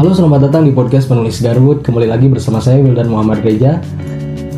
Halo, 0.00 0.16
selamat 0.16 0.48
datang 0.48 0.64
di 0.64 0.72
podcast 0.72 1.12
penulis 1.12 1.44
Garwood. 1.44 1.84
Kembali 1.84 2.08
lagi 2.08 2.24
bersama 2.24 2.56
saya 2.56 2.80
Wildan 2.80 3.12
Muhammad 3.12 3.44
Geja. 3.44 3.84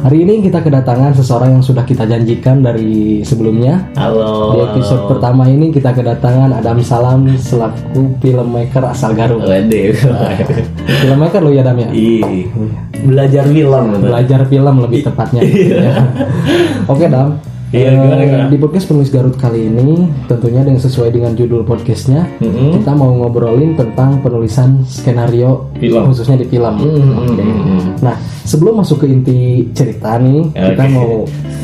Hari 0.06 0.22
ini 0.22 0.38
kita 0.38 0.62
kedatangan 0.62 1.19
seseorang 1.19 1.58
yang 1.58 1.65
sudah 1.67 1.83
kita 1.83 2.06
janjikan 2.06 2.62
dari 2.62 3.26
sebelumnya. 3.26 3.90
Halo. 3.99 4.54
Di 4.54 4.58
episode 4.71 5.10
pertama 5.10 5.51
ini 5.51 5.74
kita 5.74 5.99
kedatangan 5.99 6.63
Adam 6.63 6.78
Salam 6.87 7.26
selaku 7.35 8.22
filmmaker 8.22 8.87
asal 8.87 9.19
Garut. 9.19 9.42
Wede. 9.42 9.90
Filmmaker 11.03 11.43
lo 11.43 11.51
ya 11.51 11.67
Adam 11.67 11.74
ya? 11.74 11.88
Ih, 11.90 12.47
belajar 13.03 13.43
film. 13.43 13.99
Belajar 13.99 14.47
film 14.47 14.74
lebih 14.79 15.11
tepatnya. 15.11 15.43
gitu 15.43 15.74
ya. 15.74 16.06
Oke 16.87 17.11
Dam. 17.11 17.43
Iya, 17.73 17.89
Eh, 17.89 17.97
gimana, 17.97 18.20
gimana? 18.20 18.45
Di 18.47 18.59
podcast 18.59 18.84
penulis 18.84 19.09
Garut 19.09 19.33
kali 19.34 19.65
ini 19.65 19.97
tentunya 20.29 20.61
dengan 20.61 20.77
sesuai 20.79 21.09
dengan 21.09 21.33
judul 21.33 21.65
podcastnya 21.65 22.29
Mm-mm. 22.37 22.77
kita 22.77 22.93
mau 22.93 23.09
ngobrolin 23.11 23.73
tentang 23.73 24.21
penulisan 24.21 24.85
skenario 24.85 25.73
Film. 25.75 26.05
khususnya 26.05 26.37
di 26.37 26.45
film. 26.47 26.69
Mm, 26.69 27.11
Oke. 27.16 27.41
mm, 27.41 27.61
mm. 27.65 27.80
Nah 28.01 28.15
sebelum 28.45 28.77
masuk 28.79 29.01
ke 29.01 29.07
inti 29.09 29.41
cerita 29.73 30.21
nih 30.21 30.53
kita 30.53 30.85
Oke. 30.85 30.93
mau 30.93 31.11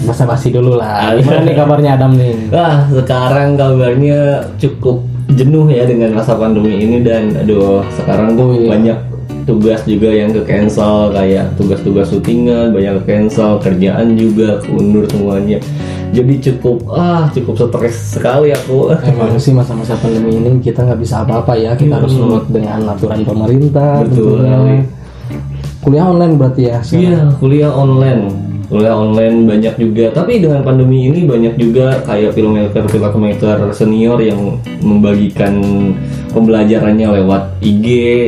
basa-basi 0.02 0.48
dulu 0.48 0.80
lah. 0.80 1.12
Oke. 1.12 1.20
Gimana 1.20 1.40
nih 1.44 1.54
kabarnya 1.54 1.90
Adam 1.94 2.12
nih? 2.16 2.32
Wah, 2.48 2.76
sekarang 2.88 3.48
kabarnya 3.54 4.18
cukup 4.56 5.04
jenuh 5.28 5.68
ya 5.68 5.84
dengan 5.84 6.16
masa 6.16 6.32
pandemi 6.34 6.72
ini 6.78 7.04
dan 7.04 7.36
aduh, 7.36 7.84
sekarang 7.92 8.32
tuh 8.32 8.48
Oh, 8.48 8.56
iya. 8.56 8.68
banyak 8.70 8.98
tugas 9.44 9.80
juga 9.84 10.08
yang 10.08 10.28
ke 10.28 10.40
cancel 10.42 11.08
kayak 11.08 11.52
tugas-tugas 11.56 12.08
syutingan 12.08 12.68
banyak 12.68 13.00
ke 13.00 13.04
cancel 13.06 13.56
kerjaan 13.56 14.12
juga 14.12 14.60
keundur 14.60 15.04
semuanya 15.06 15.56
jadi 16.08 16.34
cukup 16.40 16.88
ah 16.94 17.28
cukup 17.30 17.54
stres 17.68 18.16
sekali 18.16 18.50
aku 18.50 18.90
Emang 19.04 19.36
sih 19.36 19.52
masa-masa 19.52 19.94
pandemi 20.00 20.40
ini 20.40 20.58
kita 20.64 20.84
nggak 20.84 21.00
bisa 21.00 21.22
apa-apa 21.22 21.52
ya. 21.58 21.76
Kita 21.76 22.00
harus 22.00 22.16
nurut 22.16 22.48
dengan 22.48 22.88
aturan 22.88 23.22
pemerintah. 23.22 24.00
Hmm. 24.00 24.08
Betul 24.08 24.38
tentunya. 24.40 24.80
Kuliah 25.78 26.04
online 26.10 26.34
berarti 26.36 26.62
ya. 26.68 26.78
Iya, 26.82 27.20
kuliah 27.38 27.72
online. 27.72 28.47
Kuliah 28.68 28.92
online 28.92 29.48
banyak 29.48 29.74
juga, 29.80 30.12
tapi 30.12 30.44
dengan 30.44 30.60
pandemi 30.60 31.08
ini 31.08 31.24
banyak 31.24 31.56
juga 31.56 32.04
kayak 32.04 32.36
filmmaker 32.36 32.84
filmmaker 32.84 33.72
senior 33.72 34.20
yang 34.20 34.60
membagikan 34.84 35.56
pembelajarannya 36.28 37.08
lewat 37.16 37.64
IG, 37.64 37.86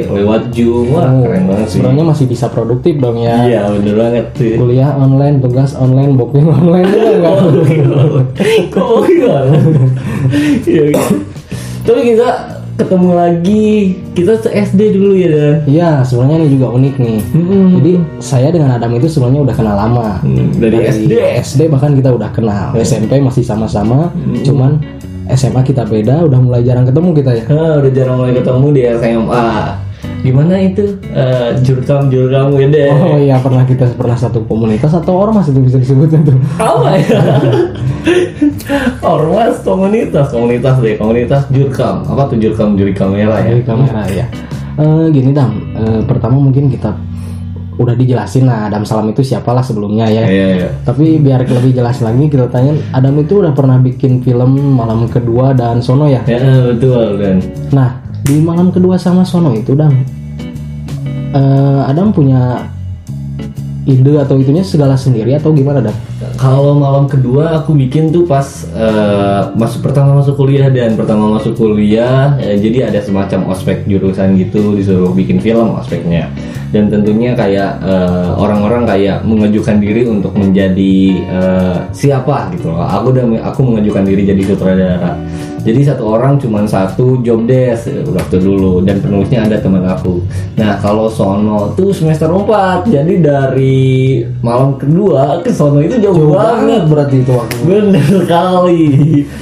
lewat 0.09 0.49
Zoom. 0.57 0.97
Wah, 0.97 1.13
Oh, 1.13 1.29
keren 1.29 1.45
banget 1.45 1.67
sih. 1.69 1.85
Sebenarnya 1.85 2.05
masih 2.09 2.25
bisa 2.25 2.49
produktif 2.49 2.97
dong 2.97 3.21
ya. 3.21 3.37
Iya, 3.45 3.63
bener 3.69 3.95
banget 4.01 4.27
sih. 4.33 4.57
Kuliah 4.57 4.97
online, 4.97 5.45
tugas 5.45 5.77
online, 5.77 6.17
booking 6.17 6.49
online 6.57 6.89
juga 6.89 7.09
enggak. 7.21 7.37
Kok 8.73 8.91
iya? 9.13 9.37
Iya. 10.65 10.85
iya. 10.89 11.05
Tapi 11.81 12.01
kita 12.17 12.29
ketemu 12.81 13.11
lagi, 13.13 13.69
kita 14.17 14.41
se 14.41 14.49
SD 14.49 14.97
dulu 14.97 15.13
ya 15.13 15.29
dan. 15.29 15.57
Iya, 15.69 15.91
sebenarnya 16.09 16.37
ini 16.41 16.49
juga 16.57 16.67
unik 16.73 16.95
nih. 16.97 17.21
Jadi 17.77 17.93
saya 18.25 18.49
dengan 18.49 18.71
Adam 18.73 18.97
itu 18.97 19.07
sebenarnya 19.13 19.41
udah 19.45 19.55
kenal 19.55 19.77
lama. 19.77 20.09
Hmm, 20.25 20.49
dari 20.57 20.89
SD. 20.89 21.13
SD 21.45 21.61
bahkan 21.69 21.93
kita 21.93 22.09
udah 22.17 22.33
kenal. 22.33 22.73
SMP 22.81 23.21
masih 23.21 23.45
sama-sama, 23.45 24.09
cuman 24.41 24.81
SMA 25.29 25.61
kita 25.63 25.85
beda, 25.85 26.25
udah 26.27 26.41
mulai 26.41 26.65
jarang 26.65 26.89
ketemu 26.89 27.11
kita 27.21 27.31
ya. 27.37 27.45
Ah, 27.53 27.75
udah 27.85 27.91
jarang 27.93 28.17
mulai 28.17 28.33
ketemu 28.35 28.67
di 28.73 28.83
SMA. 28.97 29.47
Gimana 30.21 30.55
itu? 30.61 31.01
Eh, 31.17 31.51
jurkam 31.65 32.13
jurkam 32.13 32.53
gede. 32.53 32.93
Oh 32.93 33.17
iya 33.17 33.41
pernah 33.41 33.65
kita 33.65 33.89
pernah 33.97 34.17
satu 34.17 34.45
komunitas 34.45 34.93
atau 34.93 35.17
ormas 35.17 35.49
itu 35.49 35.61
bisa 35.65 35.81
disebutnya 35.81 36.21
tuh. 36.29 36.37
Apa 36.61 36.89
ya? 37.01 37.21
Ormas 39.01 39.65
komunitas, 39.65 40.29
komunitas 40.29 40.77
deh, 40.85 40.95
komunitas 41.01 41.49
jurkam. 41.49 42.05
Apa 42.05 42.29
tuh 42.29 42.37
jurkam 42.37 42.77
juri 42.77 42.93
kamera 42.93 43.41
ya? 43.41 43.57
Dari 43.57 43.65
kamera 43.65 44.03
ya. 44.13 44.27
Eh, 44.81 45.05
gini 45.13 45.33
Dam, 45.33 45.57
Eh, 45.77 46.01
pertama 46.05 46.37
mungkin 46.37 46.69
kita 46.69 46.93
udah 47.81 47.97
dijelasin 47.97 48.45
lah 48.45 48.69
Adam 48.69 48.85
Salam 48.85 49.09
itu 49.09 49.25
siapalah 49.25 49.65
sebelumnya 49.65 50.05
ya. 50.05 50.29
Iya 50.29 50.47
iya. 50.53 50.69
Tapi 50.85 51.17
biar 51.17 51.49
lebih 51.49 51.73
jelas 51.73 51.97
lagi 52.05 52.29
kita 52.29 52.45
tanya 52.53 52.77
Adam 52.93 53.17
itu 53.17 53.41
udah 53.41 53.57
pernah 53.57 53.81
bikin 53.81 54.21
film 54.21 54.77
Malam 54.77 55.09
Kedua 55.09 55.57
dan 55.57 55.81
Sono 55.81 56.05
ya. 56.05 56.21
Ya 56.29 56.45
betul 56.69 57.17
dan. 57.17 57.41
Nah 57.73 58.10
di 58.25 58.41
Malam 58.41 58.71
Kedua 58.75 59.01
sama 59.01 59.25
Sono 59.25 59.55
itu 59.57 59.73
Dam, 59.73 59.93
eh, 61.35 61.81
Adam 61.87 62.13
punya 62.13 62.65
ide 63.89 64.21
atau 64.21 64.37
itunya 64.37 64.61
segala 64.61 64.95
sendiri 64.95 65.35
atau 65.37 65.51
gimana 65.57 65.81
Dam? 65.81 65.97
Kalau 66.37 66.73
malam 66.77 67.05
kedua 67.05 67.61
aku 67.61 67.77
bikin 67.77 68.13
tuh 68.13 68.25
pas 68.25 68.45
eh, 68.73 69.43
masuk 69.57 69.85
pertama 69.85 70.21
masuk 70.21 70.41
kuliah 70.41 70.73
dan 70.73 70.97
pertama 70.97 71.37
masuk 71.37 71.57
kuliah 71.57 72.37
eh, 72.41 72.57
jadi 72.57 72.93
ada 72.93 73.01
semacam 73.05 73.53
ospek 73.53 73.85
jurusan 73.85 74.37
gitu 74.41 74.73
disuruh 74.77 75.13
bikin 75.13 75.41
film 75.41 75.77
ospeknya 75.77 76.33
dan 76.71 76.87
tentunya 76.89 77.35
kayak 77.35 77.83
eh, 77.83 78.31
orang-orang 78.37 78.87
kayak 78.87 79.19
mengajukan 79.27 79.77
diri 79.83 80.07
untuk 80.07 80.33
menjadi 80.33 80.97
eh, 81.19 81.79
siapa 81.93 82.53
gitu 82.57 82.73
loh. 82.73 82.85
Aku 82.85 83.13
udah 83.13 83.25
aku 83.53 83.61
mengajukan 83.67 84.05
diri 84.07 84.23
jadi 84.29 84.43
sutradara. 84.55 85.19
Jadi 85.61 85.81
satu 85.85 86.05
orang 86.17 86.41
cuma 86.41 86.65
satu 86.65 87.21
job 87.21 87.45
desk 87.45 87.93
waktu 88.09 88.41
dulu 88.41 88.81
dan 88.81 88.97
penulisnya 89.05 89.45
ada 89.45 89.61
teman 89.61 89.85
aku. 89.85 90.25
Nah 90.57 90.81
kalau 90.81 91.07
sono 91.13 91.77
tuh 91.77 91.93
semester 91.93 92.33
4 92.33 92.89
jadi 92.89 93.15
dari 93.21 94.25
malam 94.41 94.81
kedua 94.81 95.45
ke 95.45 95.53
sono 95.53 95.85
itu 95.85 96.01
jauh, 96.01 96.33
banget. 96.33 96.89
berarti 96.89 97.17
itu 97.21 97.33
waktu. 97.37 97.57
Bener 97.69 98.11
kali. 98.25 98.85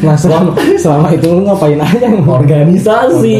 Nah 0.02 0.18
selama, 0.18 0.58
selama 0.82 1.08
itu 1.14 1.26
lu 1.30 1.46
ngapain 1.46 1.78
aja? 1.78 2.08
Organisasi. 2.18 3.38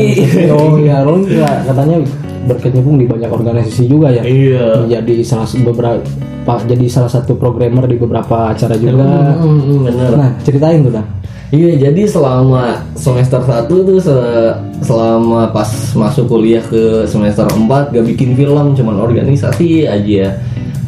oh 0.54 0.78
iya, 0.78 1.02
lu 1.02 1.26
katanya 1.66 1.98
berkecimpung 2.48 2.96
di 2.96 3.04
banyak 3.04 3.28
organisasi 3.28 3.84
juga 3.84 4.08
ya. 4.10 4.24
iya. 4.24 4.82
Menjadi 4.82 5.20
salah 5.20 5.46
beberapa 5.60 6.54
jadi 6.64 6.86
salah 6.88 7.12
satu 7.12 7.36
programmer 7.36 7.84
di 7.84 8.00
beberapa 8.00 8.50
acara 8.50 8.74
juga. 8.80 9.36
Hmm, 9.36 9.84
bener. 9.84 10.10
Nah 10.16 10.30
ceritain 10.40 10.80
tuh 10.80 10.96
Dan. 10.96 11.06
Iya, 11.48 11.88
jadi 11.88 12.04
selama 12.04 12.84
semester 12.92 13.40
1 13.40 13.72
tuh 13.72 13.96
se- 13.96 14.52
selama 14.84 15.48
pas 15.48 15.64
masuk 15.96 16.28
kuliah 16.28 16.60
ke 16.60 17.08
semester 17.08 17.48
4 17.48 17.88
gak 17.88 18.04
bikin 18.04 18.36
film, 18.36 18.76
cuman 18.76 19.00
organisasi 19.00 19.88
aja. 19.88 20.36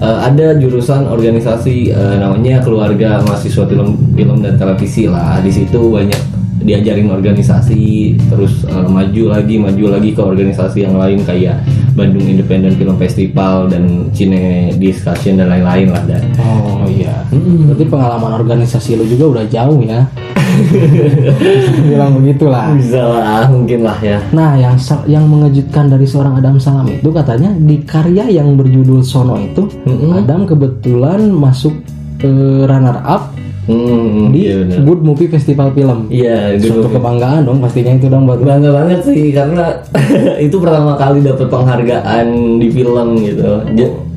Eh, 0.00 0.18
ada 0.20 0.56
jurusan 0.60 1.08
organisasi 1.08 1.92
eh, 1.92 2.16
namanya 2.20 2.60
keluarga 2.60 3.20
mahasiswa 3.24 3.64
film 3.64 3.96
film 4.12 4.44
dan 4.44 4.60
televisi 4.60 5.08
lah. 5.08 5.40
Di 5.40 5.48
situ 5.48 5.80
banyak 5.80 6.39
diajarin 6.60 7.08
organisasi, 7.08 8.16
terus 8.28 8.64
eh, 8.68 8.86
maju 8.88 9.22
lagi, 9.32 9.56
maju 9.56 9.84
lagi 9.96 10.10
ke 10.12 10.22
organisasi 10.22 10.84
yang 10.84 10.96
lain 11.00 11.24
kayak 11.24 11.60
Bandung 11.96 12.24
Independent 12.24 12.76
Film 12.76 12.96
Festival 13.00 13.66
dan 13.72 14.12
Cine 14.12 14.72
Discussion 14.76 15.40
dan 15.40 15.48
lain-lain 15.50 15.90
lah 15.90 16.02
dan. 16.06 16.22
Oh 16.38 16.84
iya. 16.86 17.24
Berarti 17.32 17.84
pengalaman 17.88 18.32
organisasi 18.36 19.00
lu 19.00 19.04
juga 19.08 19.40
udah 19.40 19.44
jauh 19.48 19.80
ya. 19.82 20.04
Bilang 21.90 22.20
begitulah. 22.20 22.74
Bisa 22.76 23.00
lah, 23.00 23.46
mungkin 23.48 23.86
lah 23.86 23.98
ya. 24.02 24.18
Nah, 24.34 24.58
yang 24.58 24.76
yang 25.06 25.24
mengejutkan 25.26 25.88
dari 25.88 26.04
seorang 26.04 26.38
Adam 26.38 26.58
Salam 26.60 26.86
itu 26.90 27.08
katanya 27.10 27.54
di 27.54 27.80
karya 27.86 28.28
yang 28.28 28.54
berjudul 28.58 29.00
Sono 29.00 29.38
itu 29.40 29.66
Mm-mm. 29.86 30.20
Adam 30.20 30.44
kebetulan 30.44 31.30
masuk 31.30 31.74
eh, 32.20 32.62
runner 32.66 32.98
up 33.06 33.32
Hmm, 33.70 34.34
di 34.34 34.40
iya. 34.44 34.66
Good 34.78 35.00
Movie 35.00 35.30
Festival 35.30 35.70
Film. 35.70 36.10
Iya, 36.10 36.58
Suatu 36.58 36.82
movie. 36.82 36.94
kebanggaan 36.98 37.46
dong 37.46 37.58
pastinya 37.58 37.94
itu 37.94 38.06
dong 38.06 38.26
buat 38.26 38.42
bangga 38.42 38.70
banget 38.74 39.00
sih 39.06 39.30
karena 39.30 39.78
itu 40.46 40.56
pertama 40.58 40.98
kali 40.98 41.22
dapat 41.22 41.46
penghargaan 41.46 42.26
di 42.58 42.68
film 42.68 43.08
gitu. 43.20 43.50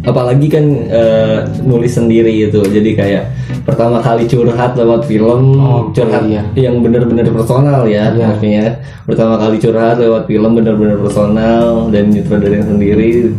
Apalagi 0.04 0.48
kan 0.48 0.66
eh, 0.90 1.38
nulis 1.64 1.94
sendiri 1.94 2.34
gitu. 2.44 2.60
Jadi 2.62 2.92
kayak 2.92 3.24
pertama 3.64 4.02
kali 4.02 4.26
curhat 4.26 4.76
lewat 4.76 5.06
film, 5.06 5.56
Oh, 5.56 5.88
curhat 5.90 6.28
iya. 6.28 6.44
yang 6.58 6.82
benar-benar 6.82 7.24
personal 7.30 7.86
ya 7.86 8.12
Iya. 8.12 8.36
maksudnya. 8.36 8.66
Pertama 9.06 9.38
kali 9.38 9.56
curhat 9.58 9.96
lewat 9.96 10.26
film 10.26 10.52
benar-benar 10.54 10.98
personal 10.98 11.88
dan 11.88 12.10
nyutradarin 12.10 12.66
sendiri. 12.66 13.32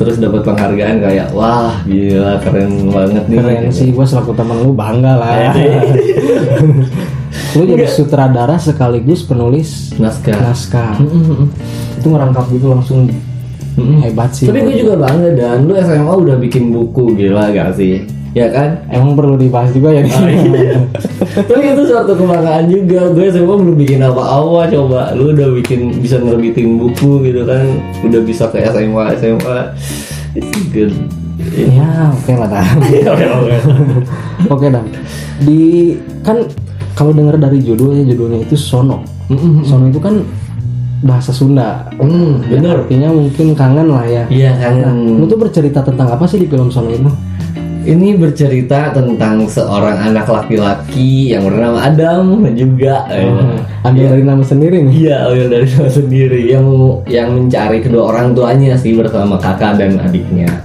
Terus 0.00 0.16
dapat 0.16 0.40
penghargaan 0.48 0.96
kayak 1.04 1.28
wah 1.36 1.84
gila 1.84 2.40
keren 2.40 2.88
banget 2.88 3.24
nih. 3.28 3.36
Keren 3.36 3.64
sih, 3.68 3.92
gue 3.92 4.06
selaku 4.08 4.32
temen 4.32 4.56
lu 4.64 4.72
bangga 4.72 5.12
lah. 5.20 5.52
Iya. 5.52 5.80
lu 7.60 7.62
jadi 7.68 7.84
sutradara 7.84 8.56
sekaligus 8.56 9.28
penulis 9.28 9.92
Naskah. 10.00 10.40
naskah. 10.40 10.96
Itu 12.00 12.16
ngerangkap 12.16 12.48
gitu 12.48 12.72
langsung 12.72 13.12
hebat 13.76 14.32
sih. 14.32 14.48
Tapi 14.48 14.64
gue 14.64 14.76
juga 14.88 14.96
bangga 14.96 15.36
dan 15.36 15.68
lu 15.68 15.76
SMA 15.76 16.14
udah 16.16 16.36
bikin 16.40 16.72
buku 16.72 17.12
gila 17.20 17.52
gak 17.52 17.76
sih? 17.76 18.19
Ya 18.30 18.46
kan? 18.46 18.86
Emang 18.86 19.18
perlu 19.18 19.34
dibahas 19.34 19.70
juga 19.70 19.90
ya. 19.90 20.06
Tapi 21.50 21.64
itu 21.66 21.82
suatu 21.84 22.14
kebanggaan 22.14 22.66
juga. 22.66 23.10
Gue 23.10 23.26
SMA 23.26 23.42
belum 23.50 23.74
bikin 23.76 23.98
apa-apa 24.00 24.70
coba. 24.70 25.10
Lu 25.12 25.34
udah 25.34 25.50
bikin 25.52 25.98
bisa 25.98 26.16
nerbitin 26.16 26.78
buku 26.78 27.24
gitu 27.24 27.42
kan. 27.42 27.66
Udah 28.00 28.20
bisa 28.22 28.46
ke 28.46 28.62
SMA 28.62 29.04
SMA. 29.16 29.58
Good. 30.70 30.94
ya 31.50 32.12
oke 32.12 32.32
lah 32.36 32.46
Dam. 32.46 32.78
Oke, 33.10 33.26
oke. 33.26 33.54
Oke 34.54 34.66
Dam. 34.68 34.86
Di 35.40 35.60
kan 36.22 36.38
kalau 36.92 37.10
dengar 37.10 37.34
dari 37.34 37.58
judulnya 37.58 38.06
judulnya 38.06 38.44
itu 38.44 38.54
Sono. 38.54 39.02
Sono 39.64 39.88
itu 39.88 39.98
kan 39.98 40.22
bahasa 41.00 41.32
Sunda. 41.32 41.88
Hmm, 41.96 42.44
Ya, 42.44 42.60
bener. 42.60 42.84
artinya 42.84 43.08
mungkin 43.10 43.56
kangen 43.56 43.88
lah 43.88 44.04
ya. 44.04 44.22
Iya 44.28 44.52
Nah, 44.52 44.60
kangen. 44.86 45.18
lu 45.18 45.24
tuh 45.24 45.40
bercerita 45.40 45.80
tentang 45.80 46.06
apa 46.06 46.28
sih 46.28 46.38
di 46.38 46.46
film 46.46 46.68
Sono 46.68 46.92
itu? 46.92 47.08
Ini 47.80 48.20
bercerita 48.20 48.92
tentang 48.92 49.48
seorang 49.48 50.12
anak 50.12 50.28
laki-laki 50.28 51.32
yang 51.32 51.48
bernama 51.48 51.80
Adam 51.80 52.44
juga. 52.52 53.08
Hmm, 53.08 53.64
ambil 53.88 54.04
dari 54.12 54.24
nama 54.28 54.44
sendiri 54.44 54.84
nih. 54.84 54.94
Iya, 55.08 55.16
ambil 55.32 55.46
dari 55.48 55.66
nama 55.72 55.90
sendiri 55.90 56.40
yang 56.44 56.66
yang 57.08 57.28
mencari 57.32 57.80
kedua 57.80 58.12
orang 58.12 58.36
tuanya 58.36 58.76
sih 58.76 58.92
bersama 58.92 59.40
kakak 59.40 59.80
dan 59.80 59.96
adiknya. 59.96 60.60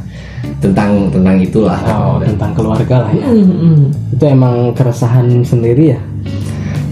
Tentang 0.60 1.08
tentang 1.08 1.40
itulah. 1.40 1.80
Oh, 1.88 2.20
tentang 2.20 2.52
keluarga 2.52 3.08
lah 3.08 3.12
ya. 3.16 3.28
Hmm, 3.32 3.48
hmm. 3.48 3.80
Itu 4.20 4.24
emang 4.28 4.76
keresahan 4.76 5.40
sendiri 5.40 5.96
ya. 5.96 6.00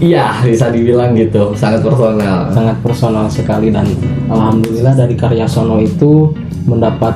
Iya, 0.00 0.24
bisa 0.42 0.72
dibilang 0.72 1.12
gitu, 1.14 1.52
sangat 1.52 1.84
personal. 1.84 2.48
Sangat 2.50 2.76
personal 2.80 3.26
sekali 3.28 3.68
dan 3.68 3.86
alhamdulillah 4.32 4.96
dari 4.96 5.14
karya 5.14 5.44
Sono 5.44 5.78
itu 5.84 6.32
mendapat 6.64 7.12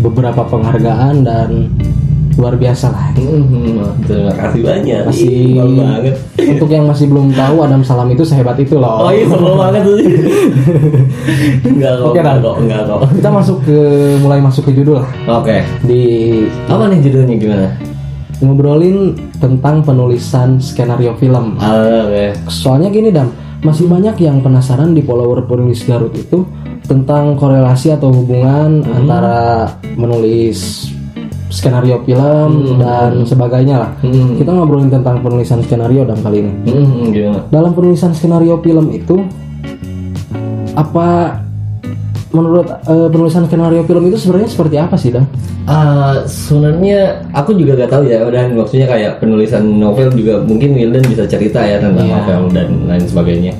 beberapa 0.00 0.46
penghargaan 0.46 1.22
dan 1.22 1.50
luar 2.34 2.54
biasa 2.58 2.86
lah. 2.90 3.06
Hmm, 3.14 3.94
terima 4.04 4.32
kasih 4.34 4.60
banyak. 4.66 5.02
Masih 5.06 5.38
banget. 5.54 6.16
untuk 6.58 6.68
yang 6.70 6.84
masih 6.90 7.06
belum 7.06 7.30
tahu 7.30 7.56
Adam 7.62 7.82
Salam 7.86 8.10
itu 8.10 8.26
sehebat 8.26 8.58
itu 8.58 8.74
loh. 8.78 9.06
Oh 9.06 9.10
iya, 9.14 9.24
sebel 9.26 9.54
banget 9.54 9.82
tuh. 9.86 9.96
enggak 11.74 11.92
kok, 11.98 12.06
Oke, 12.10 12.18
enggak 12.18 12.36
kok, 12.42 12.56
enggak 12.58 12.82
kok. 12.90 13.00
Kita 13.14 13.30
masuk 13.30 13.58
ke 13.62 13.78
mulai 14.18 14.40
masuk 14.42 14.62
ke 14.66 14.72
judul 14.74 15.02
lah. 15.02 15.08
Oke. 15.40 15.62
di 15.86 16.02
Apa 16.66 16.90
nih 16.90 16.98
judulnya 17.02 17.36
gimana? 17.38 17.68
ngobrolin 18.42 19.14
tentang 19.38 19.80
penulisan 19.86 20.58
skenario 20.58 21.14
film. 21.16 21.56
Ah, 21.62 22.04
Oke. 22.10 22.34
Soalnya 22.50 22.90
gini 22.90 23.14
Dam, 23.14 23.30
masih 23.62 23.86
banyak 23.86 24.18
yang 24.20 24.42
penasaran 24.42 24.92
di 24.92 25.00
follower 25.00 25.46
penulis 25.46 25.86
Garut 25.86 26.12
itu 26.12 26.44
tentang 26.84 27.38
korelasi 27.38 27.96
atau 27.96 28.12
hubungan 28.12 28.84
antara 28.84 29.72
menulis 29.96 30.90
skenario 31.54 32.02
film 32.02 32.82
dan 32.82 33.22
sebagainya 33.22 33.76
lah. 33.78 33.90
Hmm. 34.02 34.34
Kita 34.34 34.50
ngobrolin 34.50 34.90
tentang 34.90 35.22
penulisan 35.22 35.62
skenario 35.62 36.02
Dam 36.02 36.18
kali 36.18 36.42
ini. 36.42 36.52
Hmm, 36.66 37.14
gimana? 37.14 37.40
Dalam 37.48 37.70
penulisan 37.72 38.10
skenario 38.10 38.58
film 38.58 38.90
itu 38.90 39.22
apa 40.74 41.38
menurut 42.34 42.66
eh, 42.66 43.08
penulisan 43.08 43.46
skenario 43.46 43.86
film 43.86 44.10
itu 44.10 44.18
sebenarnya 44.18 44.50
seperti 44.50 44.76
apa 44.82 44.98
sih 44.98 45.14
Dam? 45.14 45.30
Ah, 45.64 46.26
sebenarnya 46.26 47.24
aku 47.32 47.56
juga 47.56 47.72
gak 47.78 47.94
tahu 47.94 48.04
ya 48.04 48.20
dan 48.28 48.52
maksudnya 48.52 48.84
kayak 48.84 49.16
penulisan 49.16 49.64
novel 49.80 50.12
juga 50.12 50.42
mungkin 50.44 50.76
Wildan 50.76 51.06
bisa 51.08 51.24
cerita 51.24 51.62
ya 51.64 51.80
tentang 51.80 52.04
Iya. 52.04 52.14
novel 52.20 52.40
dan 52.52 52.68
lain 52.84 53.04
sebagainya. 53.06 53.52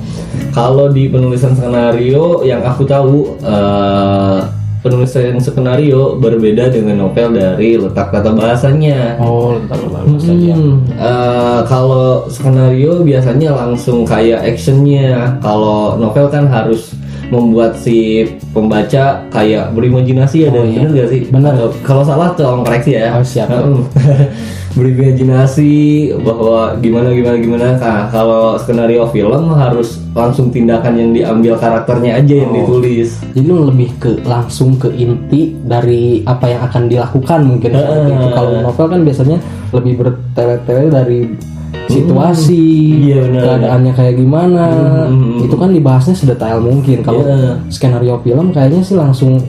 Kalau 0.53 0.91
di 0.91 1.09
penulisan 1.09 1.55
skenario 1.55 2.43
yang 2.45 2.61
aku 2.61 2.83
tahu 2.85 3.39
eh, 3.41 4.39
penulisan 4.85 5.41
skenario 5.41 6.21
berbeda 6.21 6.69
dengan 6.69 7.01
novel 7.01 7.33
dari 7.33 7.73
letak 7.73 8.13
kata 8.13 8.29
bahasanya. 8.29 9.17
Oh, 9.17 9.57
bentar, 9.57 9.81
bentar 9.81 10.21
saja. 10.21 10.53
Hmm, 10.53 10.75
eh, 10.93 11.59
kalau 11.65 12.29
skenario 12.29 13.01
biasanya 13.01 13.49
langsung 13.51 14.05
kayak 14.05 14.45
actionnya. 14.45 15.41
Kalau 15.41 15.97
novel 15.97 16.29
kan 16.29 16.45
harus 16.45 16.93
membuat 17.33 17.73
si 17.73 18.21
pembaca 18.53 19.25
kayak 19.33 19.73
berimajinasi 19.73 20.45
ya 20.45 20.49
dan 20.53 20.69
bener 20.69 20.91
gak 20.93 21.09
sih? 21.09 21.21
Bener. 21.33 21.57
Atau- 21.57 21.73
Kalau 21.81 22.05
salah 22.05 22.29
tolong 22.37 22.61
koreksi 22.61 22.93
ya. 22.93 23.17
Oh, 23.17 23.25
siap. 23.25 23.49
Hmm. 24.75 24.83
berimajinasi 24.83 25.73
bahwa 26.19 26.75
gimana 26.77 27.15
gimana 27.15 27.37
gimana. 27.39 27.67
Nah, 27.79 28.11
kalau 28.11 28.59
skenario 28.59 29.07
film 29.07 29.55
harus 29.55 30.03
langsung 30.11 30.51
tindakan 30.51 30.99
yang 30.99 31.09
diambil 31.11 31.55
karakternya 31.55 32.19
aja 32.19 32.43
yang 32.43 32.51
ditulis. 32.51 33.15
Jadi 33.31 33.47
lu 33.47 33.71
lebih 33.71 33.89
ke 33.95 34.19
langsung 34.27 34.75
ke 34.75 34.91
inti 34.91 35.55
dari 35.63 36.19
apa 36.27 36.45
yang 36.45 36.61
akan 36.67 36.91
dilakukan 36.91 37.39
mungkin 37.47 37.71
seperti 37.71 38.11
itu. 38.11 38.27
Kalau 38.35 38.51
novel 38.61 38.87
kan 38.91 39.01
biasanya 39.01 39.37
lebih 39.71 39.93
bertele-tele 39.95 40.85
dari 40.91 41.19
situasi, 41.85 42.63
Iya, 43.05 43.19
benar. 43.29 43.41
keadaannya 43.45 43.93
kayak 43.93 44.15
gimana. 44.17 44.65
Hmm. 45.07 45.43
Itu 45.43 45.55
kan 45.55 45.69
dibahasnya 45.71 46.15
sedetail 46.17 46.59
mungkin. 46.59 46.99
Kalau 46.99 47.23
Iya. 47.23 47.61
skenario 47.69 48.19
film 48.19 48.51
kayaknya 48.51 48.81
sih 48.81 48.97
langsung 48.97 49.39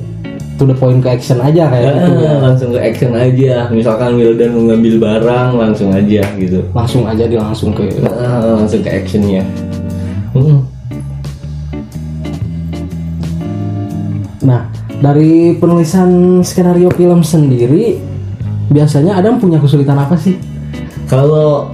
to 0.56 0.64
the 0.64 0.76
point 0.76 1.04
ke 1.04 1.08
action 1.12 1.38
aja 1.40 1.68
kayak 1.68 1.92
gitu. 1.92 2.24
Ah, 2.24 2.36
langsung 2.48 2.70
ke 2.72 2.80
action 2.80 3.12
aja. 3.12 3.68
Misalkan 3.68 4.16
Wildan 4.16 4.56
mau 4.56 4.62
ngambil 4.72 4.94
barang 5.00 5.50
langsung 5.56 5.92
aja 5.92 6.22
gitu. 6.40 6.60
Langsung 6.72 7.04
aja 7.04 7.24
dia 7.28 7.40
langsung 7.40 7.70
ke 7.76 7.84
Ah, 8.08 8.60
langsung 8.60 8.80
ke 8.80 8.88
actionnya. 8.88 9.44
Hmm. 10.32 10.64
Nah, 14.44 14.68
dari 15.00 15.56
penulisan 15.60 16.40
skenario 16.40 16.88
film 16.96 17.20
sendiri 17.20 18.00
biasanya 18.72 19.20
Adam 19.20 19.36
punya 19.36 19.60
kesulitan 19.60 20.00
apa 20.00 20.16
sih? 20.16 20.40
Kalau 21.06 21.70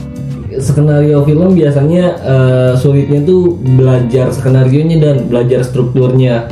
skenario 0.58 1.24
film 1.24 1.54
biasanya 1.56 2.04
eh, 2.20 2.72
sulitnya 2.76 3.24
tuh 3.24 3.56
belajar 3.56 4.28
skenario 4.34 4.84
nya 4.84 4.98
dan 5.00 5.16
belajar 5.30 5.64
strukturnya 5.64 6.50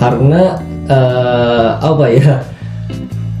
karena 0.00 0.58
eh, 0.88 1.68
apa 1.78 2.06
ya? 2.10 2.42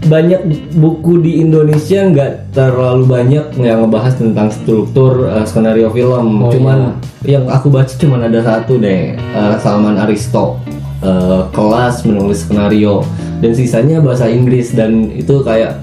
Banyak 0.04 0.40
buku 0.76 1.24
di 1.24 1.40
Indonesia 1.40 2.04
nggak 2.04 2.52
terlalu 2.52 3.08
banyak 3.08 3.56
yang 3.56 3.88
ngebahas 3.88 4.20
tentang 4.20 4.52
struktur 4.52 5.32
eh, 5.32 5.44
skenario 5.48 5.88
film. 5.88 6.44
Oh, 6.44 6.52
cuman 6.52 7.00
yang 7.24 7.48
aku 7.48 7.72
baca 7.72 7.88
cuman 7.88 8.28
ada 8.28 8.44
satu 8.44 8.76
deh 8.76 9.16
eh, 9.16 9.54
Salman 9.64 9.96
Aristo. 9.96 10.60
Eh, 11.04 11.42
kelas 11.52 12.08
menulis 12.08 12.48
skenario. 12.48 13.04
Dan 13.44 13.52
sisanya 13.52 14.00
bahasa 14.00 14.24
Inggris 14.24 14.72
dan 14.72 15.12
itu 15.12 15.44
kayak 15.44 15.76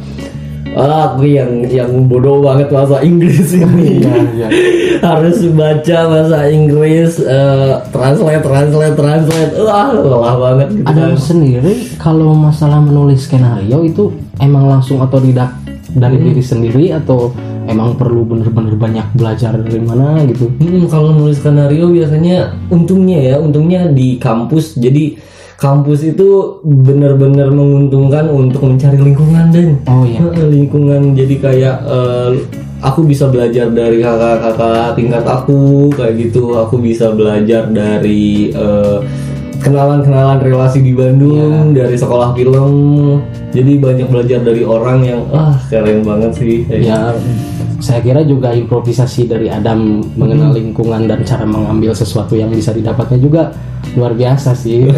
ah 0.71 1.11
aku 1.11 1.27
yang 1.27 1.67
yang 1.67 2.07
bodoh 2.07 2.39
banget 2.39 2.71
bahasa 2.71 3.03
Inggris 3.03 3.51
ini 3.59 3.99
iya. 4.37 4.47
harus 5.03 5.43
baca 5.51 5.97
bahasa 6.07 6.47
Inggris 6.47 7.19
eh, 7.19 7.73
translate 7.91 8.39
translate 8.39 8.95
translate 8.95 9.51
wah 9.59 9.91
lelah 9.91 10.35
banget 10.39 10.67
gitu 10.79 10.87
Adam 10.87 11.11
kan. 11.11 11.19
sendiri 11.19 11.73
kalau 11.99 12.31
masalah 12.31 12.79
menulis 12.79 13.27
skenario 13.27 13.83
itu 13.83 14.15
emang 14.39 14.71
langsung 14.71 15.03
otodidak 15.03 15.51
dari 15.91 16.15
Hmm. 16.15 16.25
diri 16.31 16.43
sendiri 16.43 16.85
atau 16.95 17.35
emang 17.67 17.99
perlu 17.99 18.23
bener-bener 18.23 18.79
banyak 18.79 19.07
belajar 19.11 19.59
dari 19.59 19.79
mana 19.83 20.23
gitu? 20.23 20.47
Hmm, 20.55 20.87
kalau 20.87 21.11
nulis 21.11 21.39
skenario 21.39 21.91
biasanya 21.91 22.55
untungnya 22.71 23.19
ya, 23.19 23.35
untungnya 23.43 23.91
di 23.91 24.15
kampus. 24.15 24.79
Jadi 24.79 25.19
kampus 25.61 26.01
itu 26.01 26.57
benar-benar 26.65 27.53
menguntungkan 27.53 28.25
untuk 28.33 28.65
mencari 28.65 28.97
lingkungan 28.97 29.53
dan 29.53 29.77
Oh 29.85 30.09
iya. 30.09 30.25
lingkungan. 30.41 31.13
Jadi 31.13 31.37
kayak 31.37 31.85
eh, 31.85 32.31
aku 32.81 33.05
bisa 33.05 33.29
belajar 33.29 33.69
dari 33.69 34.01
kakak-kakak 34.01 34.97
tingkat 34.97 35.21
aku 35.21 35.93
kayak 35.93 36.17
gitu. 36.17 36.57
Aku 36.57 36.81
bisa 36.81 37.13
belajar 37.13 37.69
dari 37.69 38.49
eh, 38.49 38.97
kenalan-kenalan 39.61 40.41
relasi 40.41 40.81
di 40.81 40.97
Bandung 40.97 41.77
dari 41.77 41.93
sekolah 41.93 42.33
film. 42.33 43.21
Jadi 43.51 43.71
banyak 43.77 44.07
belajar 44.07 44.39
dari 44.41 44.63
orang 44.63 44.99
yang 45.03 45.21
ah 45.35 45.55
keren 45.67 46.07
banget 46.07 46.31
sih. 46.39 46.63
Ya 46.71 47.11
saya 47.81 47.99
kira 47.99 48.21
juga 48.23 48.53
improvisasi 48.53 49.25
dari 49.25 49.49
Adam 49.49 50.05
mengenal 50.15 50.53
lingkungan 50.53 51.09
dan 51.09 51.25
cara 51.25 51.43
mengambil 51.43 51.91
sesuatu 51.97 52.37
yang 52.37 52.53
bisa 52.53 52.71
didapatnya 52.71 53.17
juga 53.19 53.51
luar 53.97 54.13
biasa 54.15 54.55
sih. 54.55 54.87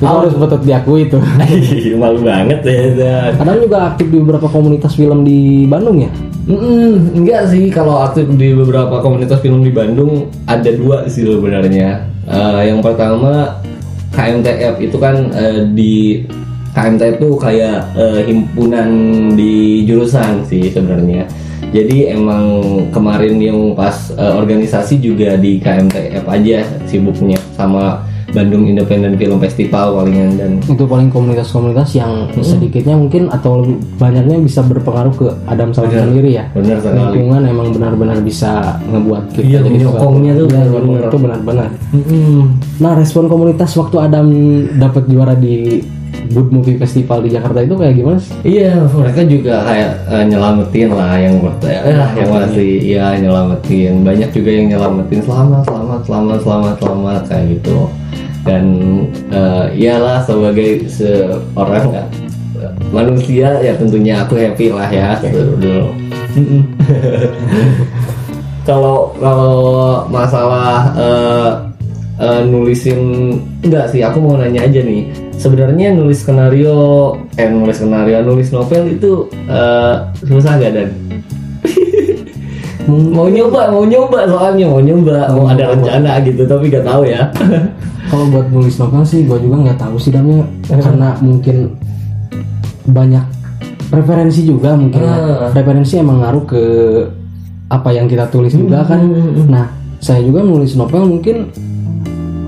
itu 0.00 0.08
harus 0.08 0.32
betul 0.32 0.64
diakui 0.64 1.04
itu. 1.06 1.20
Malu 2.00 2.24
banget 2.24 2.64
ya. 2.64 3.36
Adam 3.36 3.60
juga 3.60 3.92
aktif 3.92 4.08
di 4.08 4.16
beberapa 4.16 4.48
komunitas 4.48 4.96
film 4.96 5.22
di 5.28 5.68
Bandung 5.68 6.00
ya. 6.00 6.10
Mm-mm, 6.48 7.20
enggak 7.20 7.52
sih 7.52 7.68
kalau 7.68 8.00
aktif 8.00 8.24
di 8.32 8.56
beberapa 8.56 9.04
komunitas 9.04 9.44
film 9.44 9.60
di 9.60 9.68
Bandung 9.68 10.32
ada 10.48 10.72
dua 10.72 11.04
sih 11.06 11.28
sebenarnya. 11.28 12.08
Eh, 12.24 12.60
yang 12.72 12.80
pertama 12.80 13.60
KMTF 14.16 14.80
itu 14.80 14.96
kan 14.96 15.28
eh, 15.36 15.68
di 15.76 16.24
KMTF 16.70 17.18
itu 17.18 17.30
kayak 17.34 17.78
eh, 17.94 18.20
himpunan 18.26 18.88
di 19.34 19.82
jurusan 19.84 20.46
sih 20.46 20.70
sebenarnya. 20.70 21.26
Jadi 21.70 22.10
emang 22.10 22.62
kemarin 22.90 23.38
yang 23.38 23.58
pas 23.74 24.10
eh, 24.10 24.32
organisasi 24.34 24.98
juga 24.98 25.34
di 25.34 25.58
KMTF 25.58 26.26
aja 26.26 26.66
sibuknya 26.86 27.38
sama 27.54 28.02
Bandung 28.30 28.62
Independent 28.62 29.18
Film 29.18 29.42
Festival 29.42 29.98
palingan 29.98 30.38
dan 30.38 30.50
Itu 30.62 30.86
paling 30.86 31.10
komunitas-komunitas 31.10 31.98
yang 31.98 32.30
sedikitnya 32.38 32.94
mungkin 32.94 33.26
atau 33.26 33.66
lebih 33.66 33.82
banyaknya 33.98 34.38
bisa 34.38 34.62
berpengaruh 34.62 35.14
ke 35.14 35.26
Adam 35.50 35.74
Salam 35.74 35.90
sendiri 35.90 36.38
ya. 36.38 36.46
benar 36.54 36.78
sekali. 36.78 37.18
Lingkungan 37.18 37.42
emang 37.42 37.68
benar-benar 37.74 38.18
bisa 38.22 38.78
ngebuat 38.86 39.34
kita 39.34 39.42
Iya, 39.42 39.58
jadi 39.60 39.68
menyokongnya 39.74 40.32
tuh 40.32 40.46
Iya, 40.46 40.54
benar-benar. 40.62 41.02
itu 41.02 41.16
benar-benar. 41.18 41.68
Mm-mm. 41.90 42.40
Nah, 42.78 42.92
respon 42.94 43.24
komunitas 43.26 43.70
waktu 43.74 43.96
Adam 43.98 44.26
dapat 44.78 45.02
juara 45.10 45.34
di 45.34 45.82
Good 46.30 46.48
Movie 46.54 46.78
Festival 46.78 47.26
di 47.26 47.34
Jakarta 47.34 47.58
itu 47.60 47.74
kayak 47.74 47.94
gimana 47.98 48.18
sih? 48.22 48.34
Iya, 48.46 48.86
mereka 48.86 49.22
juga 49.26 49.54
kayak 49.66 49.90
eh, 50.06 50.24
nyelamatin 50.30 50.88
lah 50.94 51.12
yang 51.18 51.34
bertanya, 51.42 51.80
eh, 51.82 52.08
yang 52.22 52.30
masih 52.30 52.70
iya 52.86 53.06
nyelamatin. 53.18 53.92
Banyak 54.06 54.30
juga 54.30 54.50
yang 54.54 54.66
nyelamatin 54.70 55.20
selamat, 55.26 55.62
selamat, 55.66 56.00
selamat, 56.06 56.38
selamat, 56.46 56.74
selamat 56.78 57.22
kayak 57.26 57.46
gitu. 57.58 57.78
dan 58.40 58.64
eh, 59.28 59.64
iyalah 59.76 60.24
sebagai 60.24 60.88
seorang 60.88 61.92
eh, 61.92 62.72
manusia 62.88 63.60
ya 63.60 63.76
tentunya 63.76 64.24
aku 64.24 64.40
happy 64.40 64.72
lah 64.72 64.88
ya 64.88 65.20
dulu 65.60 65.92
kalau 68.68 69.12
kalau 69.20 70.08
masalah 70.08 70.88
eh, 70.96 71.50
eh, 72.16 72.40
nulisin 72.48 73.00
enggak 73.60 73.92
sih 73.92 74.00
aku 74.00 74.20
mau 74.24 74.40
nanya 74.40 74.64
aja 74.64 74.80
nih 74.80 75.12
sebenarnya 75.40 75.96
nulis 75.96 76.20
skenario 76.20 77.16
eh 77.40 77.48
nulis 77.48 77.80
skenario 77.80 78.20
nulis 78.20 78.52
novel 78.52 79.00
itu 79.00 79.32
eh, 79.48 79.94
susah 80.20 80.60
gak 80.60 80.72
dan 80.76 80.88
mau 83.16 83.32
nyoba 83.32 83.72
mau 83.72 83.88
nyoba 83.88 84.28
soalnya 84.28 84.68
mau 84.68 84.84
nyoba 84.84 85.32
mau 85.32 85.48
ada 85.48 85.72
rencana 85.72 86.20
gitu 86.20 86.44
tapi 86.44 86.68
gak 86.68 86.84
tahu 86.84 87.08
ya 87.08 87.32
Kalau 88.10 88.26
buat 88.26 88.50
nulis 88.50 88.74
novel 88.74 89.06
sih, 89.06 89.22
gue 89.22 89.38
juga 89.38 89.56
nggak 89.62 89.78
tahu 89.78 89.94
sih 89.94 90.10
damnya 90.10 90.42
karena 90.82 91.14
mungkin 91.22 91.78
banyak 92.90 93.22
referensi 93.94 94.42
juga 94.42 94.74
mungkin. 94.74 94.98
Ah. 95.06 95.54
Referensi 95.54 95.94
emang 95.94 96.18
ngaruh 96.18 96.44
ke 96.48 96.62
apa 97.70 97.94
yang 97.94 98.10
kita 98.10 98.26
tulis 98.26 98.50
juga 98.50 98.82
kan. 98.82 99.06
Nah, 99.46 99.70
saya 100.02 100.26
juga 100.26 100.42
nulis 100.42 100.74
novel 100.74 101.06
mungkin 101.06 101.54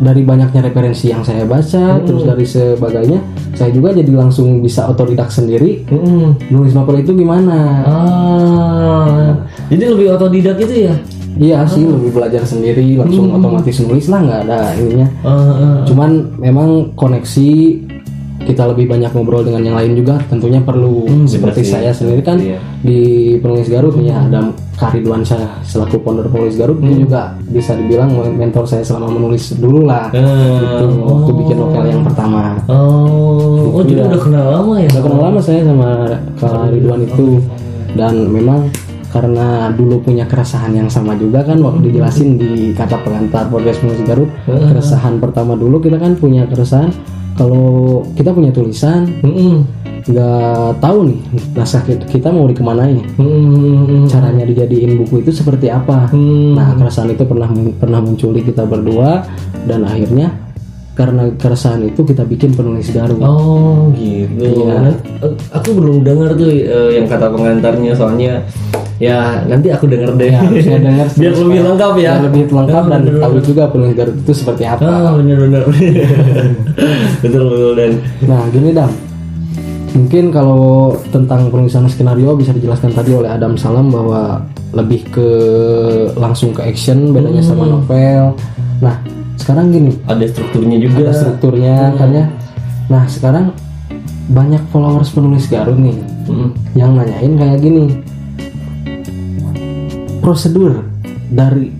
dari 0.03 0.27
banyaknya 0.27 0.67
referensi 0.67 1.15
yang 1.15 1.23
saya 1.23 1.47
baca, 1.47 2.03
terus 2.03 2.27
dari 2.27 2.43
sebagainya, 2.43 3.23
saya 3.55 3.71
juga 3.71 3.95
jadi 3.95 4.11
langsung 4.11 4.59
bisa 4.59 4.91
otodidak 4.91 5.31
sendiri. 5.31 5.87
Mm. 5.87 6.51
Nulis 6.51 6.75
novel 6.75 7.07
itu 7.07 7.15
gimana? 7.15 7.87
ah 7.87 9.33
jadi 9.73 9.85
lebih 9.89 10.07
otodidak 10.19 10.59
itu 10.61 10.91
ya 10.91 10.95
Iya 11.33 11.65
sih, 11.65 11.81
lebih 11.89 12.13
belajar 12.13 12.45
sendiri, 12.45 12.93
langsung 13.01 13.33
otomatis 13.33 13.81
nulis 13.81 14.05
lah, 14.13 14.21
nggak 14.21 14.41
ada 14.45 14.77
ininya. 14.77 15.09
Ah, 15.25 15.33
ah. 15.33 15.77
Cuman 15.89 16.37
memang 16.37 16.93
koneksi 16.93 17.49
kita 18.43 18.69
lebih 18.69 18.91
banyak 18.91 19.11
ngobrol 19.15 19.47
dengan 19.47 19.63
yang 19.63 19.77
lain 19.79 19.93
juga 19.95 20.19
tentunya 20.27 20.59
perlu 20.59 21.07
seperti 21.25 21.63
sih. 21.63 21.73
saya 21.79 21.91
sendiri 21.95 22.23
kan 22.23 22.37
Iya. 22.39 22.59
di 22.83 23.01
penulis 23.39 23.71
Garut 23.71 23.95
ya 24.03 24.19
ada 24.27 24.51
Karidwan 24.75 25.23
saya 25.23 25.47
selaku 25.63 26.03
founder 26.03 26.27
penulis 26.27 26.59
Garut 26.59 26.83
itu 26.83 27.07
juga 27.07 27.39
bisa 27.55 27.79
dibilang 27.79 28.11
mentor 28.35 28.67
saya 28.67 28.83
selama 28.83 29.15
menulis 29.15 29.55
dulu 29.55 29.87
lah. 29.87 30.11
Ah. 30.11 30.83
itu 30.83 30.87
waktu 31.07 31.33
bikin 31.39 31.57
novel 31.61 31.85
yang 31.87 32.03
pertama. 32.03 32.59
Oh. 32.67 33.79
Oh 33.79 33.83
jadi 33.87 34.11
udah 34.11 34.21
kenal 34.21 34.47
lama 34.51 34.75
ya? 34.83 34.89
Udah 34.91 35.03
kenal 35.07 35.21
lama 35.23 35.41
saya 35.41 35.61
sama 35.63 35.89
Kak 36.37 36.75
Ridwan 36.75 37.01
itu. 37.07 37.39
Dan 37.95 38.27
memang 38.33 38.73
karena 39.13 39.69
dulu 39.77 40.01
punya 40.01 40.25
keresahan 40.25 40.73
yang 40.73 40.89
sama 40.89 41.13
juga 41.15 41.45
kan 41.45 41.61
waktu 41.61 41.93
dijelasin 41.93 42.41
di 42.41 42.73
kata 42.73 42.97
pengantar 43.05 43.53
podcast 43.53 43.85
musik 43.85 44.09
Garut 44.09 44.33
keresahan 44.49 45.21
pertama 45.21 45.53
dulu 45.53 45.85
kita 45.85 46.01
kan 46.01 46.17
punya 46.17 46.49
keresahan 46.49 46.89
kalau 47.37 48.03
kita 48.15 48.31
punya 48.33 48.51
tulisan 48.53 49.09
Mm-mm. 49.23 49.65
nggak 50.03 50.83
tahu 50.83 51.15
nih 51.15 51.21
naskah 51.55 51.83
kita, 51.87 52.05
kita 52.11 52.29
mau 52.35 52.51
dikemanain 52.51 53.07
Mm-mm. 53.17 54.11
caranya 54.11 54.43
dijadiin 54.43 54.99
buku 54.99 55.23
itu 55.23 55.31
seperti 55.31 55.71
apa 55.71 56.11
Hmm. 56.13 56.59
nah 56.59 56.75
keresahan 56.75 57.15
itu 57.15 57.23
pernah 57.25 57.49
pernah 57.79 58.01
muncul 58.03 58.35
di 58.35 58.43
kita 58.43 58.67
berdua 58.67 59.25
dan 59.65 59.87
akhirnya 59.87 60.35
karena 60.93 61.25
keresahan 61.41 61.89
itu 61.89 62.05
kita 62.05 62.21
bikin 62.29 62.53
penulis 62.53 62.93
Garut 62.93 63.17
Oh 63.25 63.89
gitu. 63.97 64.69
Eh, 65.25 65.33
aku 65.49 65.69
belum 65.73 66.05
dengar 66.05 66.37
tuh 66.37 66.53
eh, 66.53 67.01
yang 67.01 67.09
kata 67.09 67.33
pengantarnya 67.33 67.97
soalnya 67.97 68.45
ya 69.01 69.41
nanti 69.49 69.73
aku 69.73 69.89
denger 69.89 70.13
deh. 70.15 70.29
Ya, 70.31 70.45
harusnya 70.45 70.79
dengar 70.79 71.07
Biar 71.21 71.33
lebih 71.33 71.61
lengkap 71.65 71.93
ya. 71.97 72.13
Biar 72.21 72.23
lebih 72.29 72.43
lengkap 72.53 72.85
dan 72.93 73.01
bener, 73.09 73.15
tahu 73.25 73.37
juga 73.41 73.63
penulis 73.73 73.95
Garut 73.97 74.17
itu 74.21 74.33
seperti 74.37 74.63
apa. 74.69 74.85
Ah 74.85 75.11
bener-bener. 75.17 75.63
betul 77.25 77.45
betul 77.49 77.73
dan. 77.73 77.93
Nah, 78.29 78.43
gini 78.53 78.71
Dam. 78.77 78.93
Mungkin 79.93 80.25
kalau 80.33 80.97
tentang 81.13 81.53
penulisan 81.53 81.85
skenario 81.85 82.33
bisa 82.33 82.53
dijelaskan 82.53 82.93
tadi 82.93 83.13
oleh 83.13 83.29
Adam 83.29 83.61
Salam 83.61 83.93
bahwa 83.93 84.41
lebih 84.73 85.05
ke 85.09 85.29
langsung 86.17 86.57
ke 86.57 86.65
action 86.65 87.13
bedanya 87.13 87.45
sama 87.45 87.65
Hmm. 87.65 87.73
novel. 87.77 88.23
Nah, 88.81 88.97
sekarang 89.43 89.75
gini, 89.75 89.99
Ada 90.07 90.25
strukturnya 90.31 90.79
juga. 90.79 91.11
ada 91.11 91.13
strukturnya 91.13 91.75
kan 91.99 92.09
ya. 92.15 92.25
Nah, 92.87 93.05
sekarang 93.11 93.51
banyak 94.31 94.63
followers 94.71 95.11
penulis 95.11 95.51
Garut 95.51 95.75
nih 95.77 95.99
Mm. 96.23 96.51
yang 96.79 96.95
nanyain 96.95 97.35
kayak 97.35 97.59
gini. 97.59 97.85
Prosedur 100.23 100.87
dari 101.29 101.75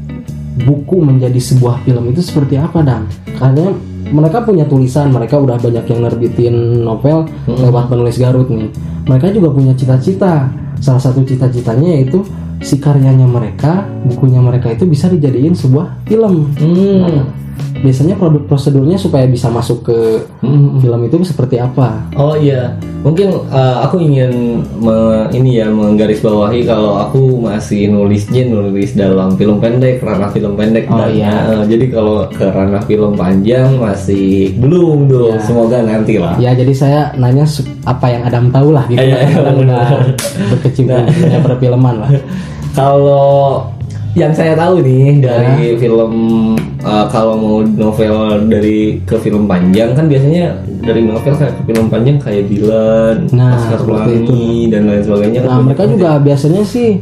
buku 0.67 0.99
menjadi 0.99 1.39
sebuah 1.39 1.87
film 1.87 2.11
itu 2.11 2.21
seperti 2.21 2.59
apa, 2.59 2.83
Dan? 2.83 3.07
Karena 3.39 3.71
mereka 4.11 4.43
punya 4.43 4.67
tulisan, 4.67 5.09
mereka 5.09 5.39
udah 5.39 5.57
banyak 5.57 5.87
yang 5.87 6.01
nerbitin 6.03 6.55
novel 6.83 7.25
lewat 7.47 7.89
penulis 7.89 8.19
Garut 8.19 8.51
nih. 8.51 8.69
Mereka 9.07 9.31
juga 9.31 9.55
punya 9.55 9.73
cita-cita. 9.73 10.51
Salah 10.83 10.99
satu 10.99 11.23
cita-citanya 11.23 11.95
yaitu 11.95 12.27
si 12.59 12.79
karyanya 12.79 13.25
mereka, 13.25 13.87
bukunya 14.03 14.43
mereka 14.43 14.71
itu 14.71 14.83
bisa 14.85 15.07
dijadiin 15.07 15.55
sebuah 15.55 16.03
film. 16.05 16.51
Hmm. 16.59 17.31
Biasanya 17.75 18.15
produk 18.15 18.47
prosedurnya 18.47 18.95
supaya 18.95 19.27
bisa 19.27 19.51
masuk 19.51 19.83
ke 19.83 19.99
Hmm. 20.39 20.79
film 20.79 21.01
itu 21.03 21.19
seperti 21.23 21.59
apa? 21.59 21.99
Oh 22.15 22.33
iya, 22.33 22.79
mungkin 23.01 23.35
eh, 23.45 23.77
aku 23.83 23.99
ingin 23.99 24.31
me- 24.77 25.27
ini 25.33 25.59
ya 25.59 25.67
menggarisbawahi 25.67 26.63
kalau 26.63 26.95
aku 26.97 27.43
masih 27.43 27.91
nulisnya 27.91 28.47
nulis 28.47 28.95
dalam 28.95 29.35
film 29.35 29.59
pendek, 29.59 29.99
ranah 29.99 30.31
film 30.31 30.55
pendek. 30.55 30.87
Oh, 30.87 30.95
Dan, 30.97 31.11
iya. 31.13 31.35
eh, 31.49 31.65
jadi 31.67 31.87
kalau 31.91 32.27
ke 32.29 32.45
ranah 32.45 32.83
film 32.83 33.13
panjang 33.13 33.75
masih 33.77 34.55
belum 34.57 35.07
tuh. 35.07 35.35
Iya. 35.35 35.43
Semoga 35.43 35.79
nanti 35.83 36.15
lah. 36.17 36.39
Ya 36.39 36.55
jadi 36.55 36.71
saya 36.73 37.01
nanya 37.15 37.47
apa 37.83 38.07
yang 38.07 38.23
Adam 38.23 38.47
tahu 38.49 38.71
lah 38.71 38.87
gitu. 38.87 39.03
Iya, 39.03 39.19
iya, 39.21 39.37
Adam 39.37 39.57
udah 39.59 39.83
berkecimpung 40.55 41.03
dunia 41.05 41.41
perfilman 41.41 41.95
lah. 41.99 42.11
Kalau 42.79 43.67
yang 44.13 44.33
saya 44.33 44.53
tahu 44.53 44.85
nih 44.85 45.25
dari 45.25 45.73
film 45.81 46.13
eh, 46.85 47.07
kalau 47.09 47.35
mau 47.41 47.57
novel 47.65 48.45
dari 48.45 49.01
ke 49.09 49.17
film 49.17 49.49
panjang 49.49 49.97
kan 49.97 50.05
biasanya 50.05 50.53
dari 50.85 51.01
novel 51.03 51.33
kayak 51.33 51.55
ke 51.57 51.63
film 51.65 51.87
panjang 51.89 52.17
kayak 52.21 52.45
Dylan, 52.45 53.17
Nah, 53.33 53.57
Oscar 53.57 53.81
Pelangi 53.89 54.69
dan 54.69 54.85
lain 54.85 55.01
sebagainya. 55.01 55.41
kan 55.41 55.49
Nah 55.49 55.57
banyak 55.57 55.67
mereka 55.73 55.83
juga 55.89 56.11
biasanya 56.21 56.63
sih 56.63 57.01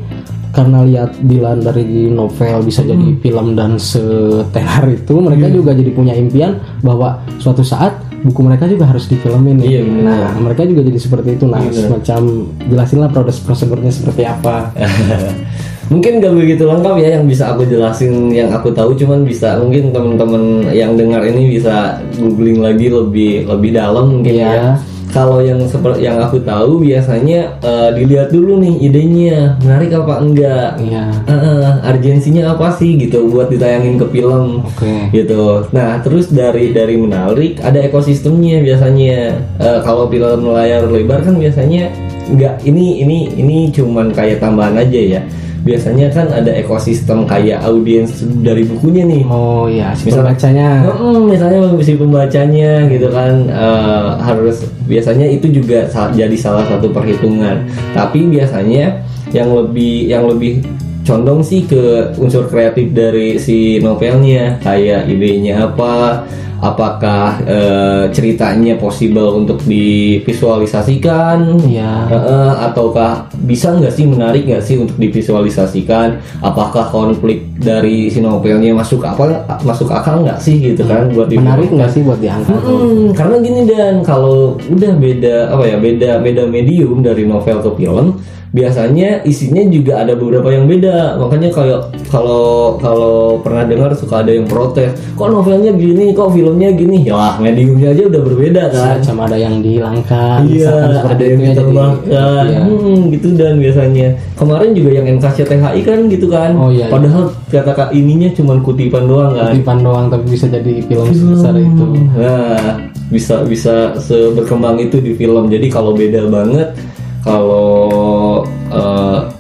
karena 0.51 0.83
lihat 0.83 1.15
Dilan 1.23 1.63
dari 1.63 2.11
novel 2.11 2.67
bisa 2.67 2.83
jadi 2.83 3.15
film 3.23 3.55
dan 3.55 3.79
setenar 3.79 4.83
itu 4.87 5.15
mereka 5.19 5.47
juga 5.47 5.71
jadi 5.71 5.91
punya 5.91 6.15
impian 6.15 6.59
bahwa 6.83 7.23
suatu 7.39 7.63
saat 7.63 7.95
buku 8.21 8.45
mereka 8.45 8.67
juga 8.67 8.85
harus 8.85 9.09
difilmin. 9.09 9.63
Iya, 9.63 9.81
benar. 9.81 10.05
nah 10.05 10.29
mereka 10.37 10.67
juga 10.67 10.83
jadi 10.85 10.99
seperti 10.99 11.39
itu. 11.39 11.47
Nah 11.47 11.63
semacam 11.71 12.21
jelasinlah 12.67 13.11
proses 13.11 13.39
prosedurnya 13.41 13.91
seperti 13.91 14.23
apa 14.27 14.75
mungkin 15.91 16.23
gak 16.23 16.33
begitu 16.33 16.63
lengkap 16.65 16.95
ya 16.97 17.09
yang 17.19 17.27
bisa 17.27 17.51
aku 17.51 17.67
jelasin 17.67 18.31
yang 18.31 18.49
aku 18.49 18.71
tahu 18.71 18.95
cuman 18.95 19.27
bisa 19.27 19.59
mungkin 19.59 19.91
teman-teman 19.91 20.43
yang 20.71 20.95
dengar 20.95 21.21
ini 21.23 21.51
bisa 21.51 21.99
googling 22.15 22.63
lagi 22.63 22.87
lebih 22.87 23.45
lebih 23.45 23.71
dalam 23.75 24.07
mungkin 24.09 24.35
Iya. 24.39 24.49
ya 24.49 24.67
kalau 25.11 25.43
yang 25.43 25.59
seperti 25.67 26.07
yang 26.07 26.23
aku 26.23 26.39
tahu 26.39 26.79
biasanya 26.79 27.59
eh, 27.59 27.91
dilihat 27.93 28.31
dulu 28.31 28.63
nih 28.63 28.79
idenya 28.81 29.59
menarik 29.59 29.91
apa 29.91 30.23
enggak 30.23 30.79
iya 30.79 31.11
Eh, 31.27 31.71
urgensinya 31.83 32.55
apa 32.55 32.71
sih 32.71 32.95
gitu 32.95 33.27
buat 33.27 33.51
ditayangin 33.51 33.99
ke 33.99 34.07
film 34.09 34.63
oke 34.63 35.11
gitu. 35.11 35.67
Nah 35.75 35.99
terus 35.99 36.31
dari 36.31 36.71
dari 36.71 36.95
menarik 36.95 37.59
ada 37.59 37.83
ekosistemnya 37.83 38.63
biasanya. 38.63 39.35
Eh, 39.59 39.79
kalau 39.83 40.07
film 40.07 40.47
layar 40.47 40.87
lebar 40.87 41.27
kan 41.27 41.35
biasanya 41.35 41.91
nggak 42.31 42.63
ini 42.63 43.03
ini 43.03 43.19
ini 43.35 43.59
cuman 43.75 44.15
kayak 44.15 44.39
tambahan 44.39 44.79
aja 44.79 45.19
ya. 45.19 45.21
Biasanya 45.61 46.09
kan 46.09 46.27
ada 46.27 46.49
ekosistem 46.51 47.25
kayak 47.25 47.61
audiens 47.63 48.11
dari 48.41 48.65
bukunya 48.65 49.05
nih. 49.05 49.23
oh 49.25 49.69
iya 49.69 49.93
si 49.93 50.09
Misal- 50.09 50.25
pembacanya 50.25 50.69
Mm, 50.91 51.21
misalnya 51.29 51.59
si 51.81 51.93
pembacanya 51.95 52.71
gitu 52.87 53.09
kan 53.09 53.33
eh, 53.47 54.09
harus 54.19 54.57
biasanya 54.85 55.27
itu 55.27 55.53
juga 55.53 55.85
jadi 56.11 56.37
salah 56.37 56.65
satu 56.65 56.89
perhitungan. 56.89 57.69
Tapi 57.93 58.25
biasanya 58.27 59.05
yang 59.31 59.53
lebih 59.53 60.09
yang 60.09 60.25
lebih 60.27 60.65
condong 61.01 61.41
sih 61.41 61.65
ke 61.65 62.13
unsur 62.17 62.47
kreatif 62.47 62.93
dari 62.93 63.37
si 63.37 63.79
novelnya 63.79 64.61
kayak 64.61 65.07
idenya 65.07 65.67
apa 65.67 66.25
apakah 66.61 67.41
eh, 67.49 68.05
ceritanya 68.13 68.77
possible 68.77 69.41
untuk 69.41 69.61
divisualisasikan? 69.65 71.57
Iya. 71.65 72.07
Heeh, 72.13 72.53
ataukah 72.71 73.33
bisa 73.49 73.73
nggak 73.75 73.93
sih 73.93 74.05
menarik 74.07 74.45
nggak 74.47 74.65
sih 74.65 74.77
untuk 74.77 74.97
divisualisasikan? 75.01 76.21
Apakah 76.45 76.93
konflik 76.93 77.49
dari 77.57 78.13
si 78.13 78.21
novelnya 78.21 78.77
masuk 78.77 79.05
apa 79.05 79.45
masuk 79.65 79.89
akal 79.89 80.21
nggak 80.23 80.41
sih 80.41 80.61
gitu 80.61 80.85
kan 80.85 81.09
buat 81.13 81.33
menarik 81.33 81.73
nggak 81.73 81.91
sih 81.91 82.05
buat 82.05 82.21
diangkat? 82.21 82.61
Mm-mm, 82.61 83.17
karena 83.17 83.37
gini 83.41 83.61
dan 83.65 84.05
kalau 84.05 84.61
udah 84.69 84.93
beda 85.01 85.37
apa 85.57 85.65
ya 85.65 85.77
beda 85.81 86.11
beda 86.21 86.43
medium 86.47 87.01
dari 87.01 87.25
novel 87.25 87.59
ke 87.65 87.71
film 87.81 88.21
biasanya 88.51 89.23
isinya 89.23 89.63
juga 89.71 90.03
ada 90.03 90.19
beberapa 90.19 90.51
yang 90.51 90.67
beda. 90.67 91.19
Makanya 91.23 91.49
kayak 91.55 91.81
kalau 92.11 92.77
kalau 92.83 93.39
pernah 93.41 93.63
dengar 93.63 93.95
suka 93.95 94.27
ada 94.27 94.35
yang 94.35 94.47
protes 94.51 94.91
kok 95.15 95.29
novelnya 95.31 95.71
gini? 95.75 96.11
Kok 96.11 96.35
filmnya 96.35 96.75
gini? 96.75 97.07
Ya 97.07 97.15
lah 97.15 97.35
mediumnya 97.39 97.95
aja 97.95 98.03
udah 98.11 98.23
berbeda 98.27 98.63
kan. 98.75 98.99
Macam 98.99 99.17
ada 99.23 99.37
yang 99.39 99.55
dihilangkan, 99.63 100.39
Iya, 100.51 100.75
ada 101.07 101.25
yang 101.25 101.41
itu 101.41 101.65
ya, 102.11 102.27
Iya. 102.43 102.61
hmm, 102.67 102.99
gitu 103.15 103.29
dan 103.39 103.55
biasanya. 103.63 104.09
Kemarin 104.35 104.71
juga 104.75 104.91
yang 104.99 105.07
NKCTHI 105.21 105.81
kan 105.85 105.99
gitu 106.11 106.27
kan, 106.27 106.51
Oh, 106.57 106.73
iya, 106.73 106.89
iya. 106.89 106.93
padahal 106.93 107.25
kata 107.51 107.93
ininya 107.93 108.33
cuma 108.35 108.57
kutipan 108.59 109.05
doang 109.07 109.37
kan, 109.37 109.53
Kutipan 109.55 109.79
doang 109.85 110.07
tapi 110.09 110.25
bisa 110.33 110.49
jadi 110.49 110.81
film. 110.83 111.07
sebesar 111.13 111.55
itu. 111.61 111.85
nah 112.17 112.81
bisa 113.11 113.43
bisa 113.45 113.75
seberkembang 113.99 114.79
itu 114.79 115.03
di 115.03 115.13
film, 115.19 115.51
jadi 115.51 115.67
kalau 115.69 115.93
beda 115.93 116.31
banget, 116.31 116.73
kalau 117.21 117.90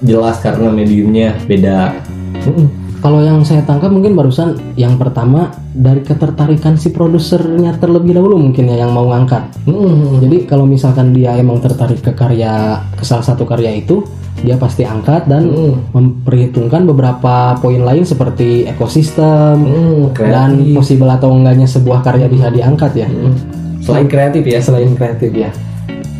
jelas 0.04 0.40
karena 0.44 0.68
mediumnya 0.68 1.36
beda, 1.48 1.94
Hmm, 2.40 2.68
Kalau 3.00 3.24
yang 3.24 3.40
saya 3.48 3.64
tangkap 3.64 3.88
mungkin 3.88 4.12
barusan 4.12 4.60
yang 4.76 5.00
pertama 5.00 5.48
dari 5.72 6.04
ketertarikan 6.04 6.76
si 6.76 6.92
produsernya 6.92 7.80
terlebih 7.80 8.12
dahulu 8.12 8.36
mungkin 8.36 8.68
ya 8.68 8.84
yang 8.84 8.92
mau 8.92 9.08
ngangkat. 9.08 9.40
hmm, 9.64 10.20
Jadi 10.20 10.36
kalau 10.44 10.68
misalkan 10.68 11.16
dia 11.16 11.32
emang 11.40 11.64
tertarik 11.64 12.04
ke 12.04 12.12
karya 12.12 12.84
ke 12.92 13.00
salah 13.00 13.24
satu 13.24 13.48
karya 13.48 13.80
itu, 13.80 14.04
dia 14.44 14.60
pasti 14.60 14.84
angkat 14.84 15.24
dan 15.32 15.48
hmm, 15.48 15.96
memperhitungkan 15.96 16.84
beberapa 16.84 17.56
poin 17.56 17.80
lain 17.80 18.04
seperti 18.04 18.68
ekosistem 18.68 19.64
hmm, 19.64 20.12
dan 20.20 20.60
possible 20.76 21.08
atau 21.08 21.32
enggaknya 21.32 21.64
sebuah 21.64 22.04
karya 22.04 22.28
bisa 22.28 22.52
diangkat 22.52 23.00
ya. 23.00 23.08
Hmm. 23.08 23.32
Selain 23.80 24.08
kreatif 24.12 24.44
ya, 24.44 24.60
Selain 24.60 24.92
kreatif 24.92 25.32
ya. 25.32 25.48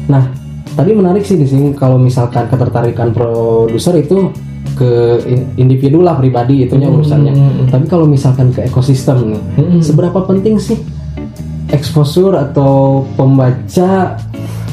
Nah, 0.09 0.33
tadi 0.73 0.91
menarik 0.93 1.23
sih 1.23 1.37
di 1.37 1.47
sini 1.47 1.73
kalau 1.73 1.97
misalkan 1.97 2.47
ketertarikan 2.47 3.11
produser 3.11 3.97
itu 3.97 4.31
ke 4.77 4.91
in- 5.27 5.49
individu 5.57 6.01
lah 6.01 6.17
pribadi 6.17 6.65
itunya 6.65 6.89
urusannya. 6.89 7.33
Hmm. 7.33 7.67
Tapi 7.69 7.85
kalau 7.85 8.05
misalkan 8.05 8.49
ke 8.51 8.65
ekosistem 8.65 9.35
nih, 9.35 9.43
Hmm. 9.57 9.81
seberapa 9.81 10.25
penting 10.25 10.57
sih 10.57 10.79
exposure 11.71 12.35
atau 12.35 13.05
pembaca 13.15 14.17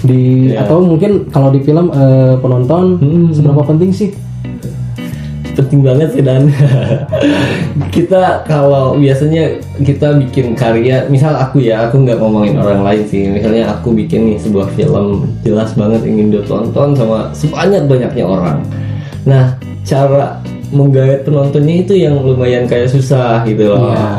di 0.01 0.53
Iya. 0.53 0.63
atau 0.63 0.85
mungkin 0.85 1.27
kalau 1.27 1.49
di 1.49 1.59
film 1.59 1.89
eh, 1.89 2.37
penonton 2.37 3.01
Hmm. 3.01 3.27
seberapa 3.33 3.65
penting 3.65 3.91
sih? 3.91 4.13
Penting 5.57 5.81
banget 5.81 6.13
sih 6.13 6.21
dan. 6.21 6.47
Kita 7.95 8.45
kalau 8.45 8.93
biasanya 8.97 9.57
kita 9.81 10.17
bikin 10.21 10.53
karya 10.53 11.09
misal 11.09 11.33
aku 11.33 11.61
ya 11.61 11.89
aku 11.89 12.05
nggak 12.05 12.21
ngomongin 12.21 12.61
orang 12.61 12.85
lain 12.85 13.03
sih. 13.09 13.25
Misalnya 13.25 13.73
aku 13.73 13.93
bikin 13.97 14.33
nih 14.33 14.37
sebuah 14.37 14.69
film 14.77 15.25
jelas 15.41 15.73
banget 15.73 16.05
ingin 16.05 16.29
ditonton 16.29 16.93
sama 16.93 17.33
sebanyak 17.33 17.89
banyaknya 17.89 18.25
orang. 18.25 18.61
Nah 19.25 19.57
cara 19.81 20.37
menggait 20.69 21.23
penontonnya 21.23 21.75
itu 21.87 21.95
yang 21.95 22.19
lumayan 22.19 22.69
kayak 22.69 22.91
susah 22.91 23.41
gitu 23.47 23.71
loh. 23.71 23.91
Iya. 23.91 24.09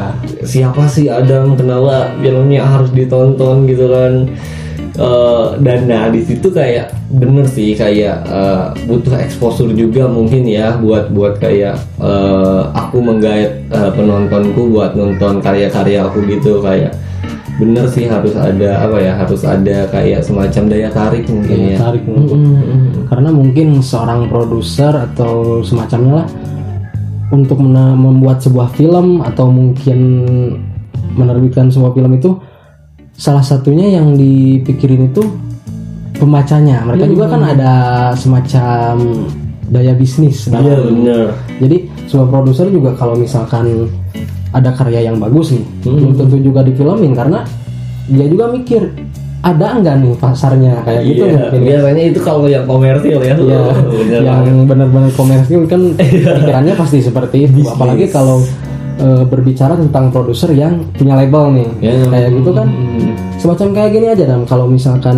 siapa 0.48 0.88
sih 0.88 1.06
Adam? 1.12 1.54
Kenapa 1.54 2.08
filmnya 2.18 2.64
harus 2.64 2.90
ditonton 2.90 3.68
gitu 3.68 3.86
kan 3.92 4.26
Eh, 4.98 5.46
dan 5.62 5.86
nah 5.86 6.10
di 6.10 6.26
situ 6.26 6.50
kayak 6.50 6.90
bener 7.06 7.46
sih 7.46 7.78
kayak 7.78 8.18
eh, 8.26 8.64
butuh 8.90 9.14
exposure 9.14 9.70
juga 9.70 10.10
mungkin 10.10 10.42
ya 10.42 10.74
buat 10.74 11.14
buat 11.14 11.38
kayak 11.38 11.78
eh, 12.02 12.62
aku 12.74 12.98
menggait 12.98 13.62
eh, 13.70 13.90
penontonku 13.94 14.74
buat 14.74 14.98
nonton 14.98 15.38
karya-karya 15.38 16.02
aku 16.02 16.26
gitu 16.26 16.58
kayak 16.58 16.98
bener 17.62 17.86
sih 17.86 18.10
harus 18.10 18.34
ada 18.34 18.90
apa 18.90 18.98
ya 18.98 19.14
harus 19.14 19.46
ada 19.46 19.86
kayak 19.86 20.26
semacam 20.26 20.62
daya 20.66 20.90
tarik 20.90 21.30
mungkin 21.30 21.58
ya 21.74 21.78
Tarik 21.78 22.02
Mm-mm. 22.06 23.06
karena 23.06 23.30
mungkin 23.30 23.68
seorang 23.78 24.26
produser 24.26 24.94
atau 24.94 25.62
semacamnya 25.62 26.22
lah 26.22 26.28
untuk 27.30 27.62
membuat 27.62 28.42
sebuah 28.42 28.74
film 28.74 29.22
atau 29.22 29.46
mungkin 29.46 29.98
menerbitkan 31.14 31.70
sebuah 31.70 31.94
film 31.94 32.18
itu 32.18 32.30
salah 33.18 33.42
satunya 33.42 33.90
yang 33.92 34.14
dipikirin 34.14 35.10
itu 35.10 35.26
pembacanya 36.14 36.82
mereka 36.82 37.04
juga 37.06 37.26
kan 37.28 37.42
ada 37.44 37.72
semacam 38.14 38.94
daya 39.68 39.92
bisnis 39.92 40.46
iya 40.46 40.54
dalam- 40.56 40.86
bener 40.96 41.26
jadi 41.58 41.76
sebuah 42.06 42.28
produser 42.28 42.66
juga 42.68 42.94
kalau 42.94 43.14
misalkan 43.14 43.90
ada 44.48 44.70
karya 44.72 45.04
yang 45.04 45.18
bagus 45.18 45.52
nih 45.52 45.64
belum 45.84 46.16
tentu 46.16 46.36
juga 46.40 46.62
difilmin 46.62 47.12
karena 47.12 47.44
dia 48.08 48.24
juga 48.24 48.48
mikir 48.48 48.88
ada 49.38 49.70
enggak 49.72 50.00
nih 50.00 50.14
pasarnya 50.16 50.82
kayak 50.82 51.02
gitu 51.04 51.22
Iya, 51.22 51.34
mungkin 51.36 51.60
ya. 51.60 51.66
biasanya 51.68 52.02
itu 52.06 52.20
kalau 52.20 52.46
yang 52.46 52.64
komersil 52.64 53.18
ya 53.20 53.34
Iya, 53.36 53.60
bener 53.84 54.20
yang 54.20 54.40
benar-benar 54.64 55.10
komersil 55.12 55.60
kan 55.64 55.80
pikirannya 56.38 56.74
pasti 56.74 56.98
seperti 56.98 57.46
itu. 57.46 57.62
Apalagi 57.62 58.10
kalau 58.10 58.42
e, 58.98 59.06
berbicara 59.22 59.78
tentang 59.78 60.10
produser 60.10 60.50
yang 60.50 60.82
punya 60.90 61.14
label 61.14 61.54
nih, 61.54 61.68
Ya. 61.78 61.92
kayak 62.04 62.28
gitu 62.34 62.50
kan. 62.50 62.66
Hmm. 62.66 63.07
Semacam 63.38 63.70
kayak 63.70 63.90
gini 63.94 64.06
aja 64.10 64.24
dam. 64.26 64.42
Kalau 64.44 64.66
misalkan 64.66 65.16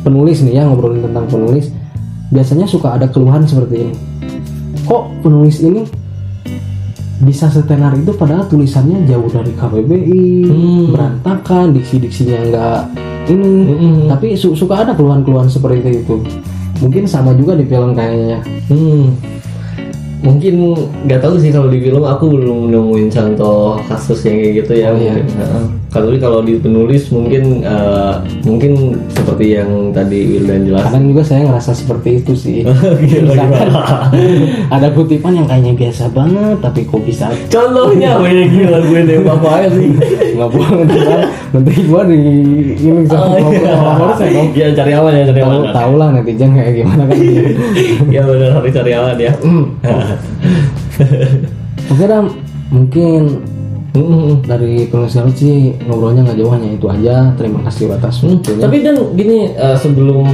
penulis 0.00 0.40
nih 0.40 0.58
ya 0.58 0.62
ngobrolin 0.64 1.04
tentang 1.04 1.28
penulis, 1.28 1.68
biasanya 2.32 2.64
suka 2.64 2.96
ada 2.96 3.06
keluhan 3.06 3.44
seperti 3.44 3.88
ini. 3.88 3.94
Kok 4.88 5.20
penulis 5.20 5.60
ini 5.60 5.84
bisa 7.18 7.50
setenar 7.50 7.92
itu 7.92 8.14
padahal 8.14 8.46
tulisannya 8.46 9.04
jauh 9.04 9.26
dari 9.26 9.52
KBBI, 9.52 10.26
Hmm. 10.46 10.84
berantakan, 10.94 11.74
diksi-diksinya 11.74 12.38
enggak 12.40 12.80
ini. 13.28 13.52
Mm-mm. 13.68 13.96
Tapi 14.08 14.32
su- 14.32 14.56
suka 14.56 14.86
ada 14.86 14.94
keluhan-keluhan 14.96 15.50
seperti 15.50 16.00
itu. 16.00 16.24
Mungkin 16.78 17.04
sama 17.04 17.34
juga 17.34 17.58
di 17.58 17.66
film 17.66 17.92
kayaknya. 17.92 18.38
Hmm. 18.70 19.12
Mungkin 20.18 20.54
nggak 21.06 21.20
tahu 21.20 21.38
sih 21.38 21.50
kalau 21.50 21.68
di 21.68 21.78
film 21.78 22.02
aku 22.02 22.26
belum 22.26 22.70
nemuin 22.70 23.08
contoh 23.10 23.78
kasus 23.86 24.24
yang 24.24 24.38
kayak 24.38 24.52
gitu 24.64 24.72
ya. 24.74 24.88
Oh, 24.90 24.96
iya. 24.96 25.12
mungkin. 25.14 25.62
Kalau 25.88 26.12
kalau 26.14 26.44
di 26.44 26.60
penulis 26.60 27.08
mungkin 27.08 27.64
eh, 27.64 28.12
mungkin 28.44 28.72
seperti 29.08 29.56
yang 29.56 29.88
tadi 29.88 30.36
Wildan 30.36 30.68
jelaskan. 30.68 30.88
Kadang 30.92 31.04
juga 31.08 31.22
saya 31.24 31.42
ngerasa 31.48 31.72
seperti 31.72 32.20
itu 32.20 32.32
sih. 32.36 32.60
Gila, 33.08 33.32
Misalkan 33.32 33.68
ada 34.68 34.88
kutipan 34.92 35.32
yang 35.32 35.48
kayaknya 35.48 35.72
biasa 35.72 36.12
banget, 36.12 36.60
tapi 36.60 36.84
kok 36.84 37.00
bisa 37.00 37.32
Contohnya 37.48 38.20
gue 38.20 38.44
gila 38.46 38.78
gue 38.84 39.00
nembak 39.00 39.40
apa 39.40 39.48
aja 39.56 39.68
sih. 39.72 39.88
nggak 40.36 40.50
boleh 40.52 40.70
nanti 40.84 40.98
nanti 41.48 41.72
gua 41.82 42.02
di 42.04 42.20
ini 42.76 43.02
sama 43.08 43.26
Oh, 43.34 43.48
iya. 43.48 43.72
ngobrol 43.74 44.12
saya 44.14 44.30
dong. 44.30 44.48
Ya 44.52 44.66
cari 44.70 44.92
aman 44.92 45.12
ya 45.12 45.24
cari 45.26 45.40
aman. 45.40 45.60
tahu 45.72 45.92
lah 45.96 46.08
netizen 46.12 46.50
kayak 46.52 46.72
gimana 46.76 47.02
kan. 47.08 47.16
Ya 48.14 48.22
benar 48.22 48.50
harus 48.54 48.70
cari 48.70 48.92
aman 48.92 49.16
ya. 49.16 49.32
Oke 51.88 52.04
dam, 52.04 52.24
mungkin 52.68 53.40
Hmm. 53.88 54.44
dari 54.44 54.86
penulis 54.86 55.12
Garut 55.12 55.34
sih 55.34 55.74
ngobrolnya 55.82 56.22
nggak 56.22 56.38
jauh 56.38 56.52
hanya 56.52 56.68
itu 56.70 56.86
aja. 56.86 57.16
Terima 57.34 57.64
kasih 57.66 57.90
atas 57.90 58.20
Hmm, 58.20 58.38
waktunya. 58.38 58.62
Tapi 58.62 58.76
dan 58.80 58.96
gini 59.12 59.38
eh, 59.50 59.76
sebelum 59.76 60.26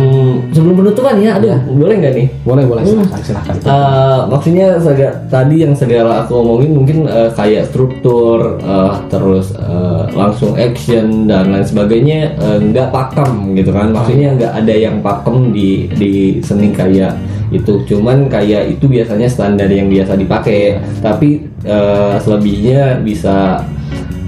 sebelum 0.50 0.74
penutupan 0.76 1.16
ya, 1.18 1.38
aduh 1.38 1.58
boleh 1.70 1.94
nggak 1.96 2.14
nih? 2.14 2.26
Boleh 2.42 2.64
boleh 2.64 2.82
silahkan 2.82 3.20
silahkan. 3.22 3.54
Eh, 3.56 4.20
maksudnya 4.28 4.66
sega- 4.78 5.16
tadi 5.26 5.56
yang 5.62 5.72
segala 5.72 6.22
aku 6.22 6.32
omongin 6.36 6.70
mungkin 6.74 6.98
eh, 7.06 7.30
kayak 7.30 7.70
struktur 7.70 8.58
eh, 8.58 8.92
terus 9.08 9.54
eh, 9.54 10.02
langsung 10.12 10.54
action 10.54 11.26
dan 11.26 11.50
lain 11.50 11.64
sebagainya 11.64 12.36
nggak 12.60 12.90
pakem 12.90 13.54
gitu 13.54 13.70
kan 13.70 13.90
maksudnya 13.90 14.34
nggak 14.34 14.52
ada 14.54 14.74
yang 14.74 14.96
pakem 15.00 15.50
di 15.50 15.88
di 15.90 16.12
seni 16.40 16.70
kayak 16.70 17.16
itu 17.52 17.84
cuman 17.84 18.30
kayak 18.30 18.78
itu 18.78 18.86
biasanya 18.88 19.28
standar 19.28 19.68
yang 19.68 19.90
biasa 19.90 20.16
dipakai. 20.16 20.80
Tapi 21.02 21.48
eh, 21.64 22.16
selebihnya 22.22 23.00
bisa 23.02 23.64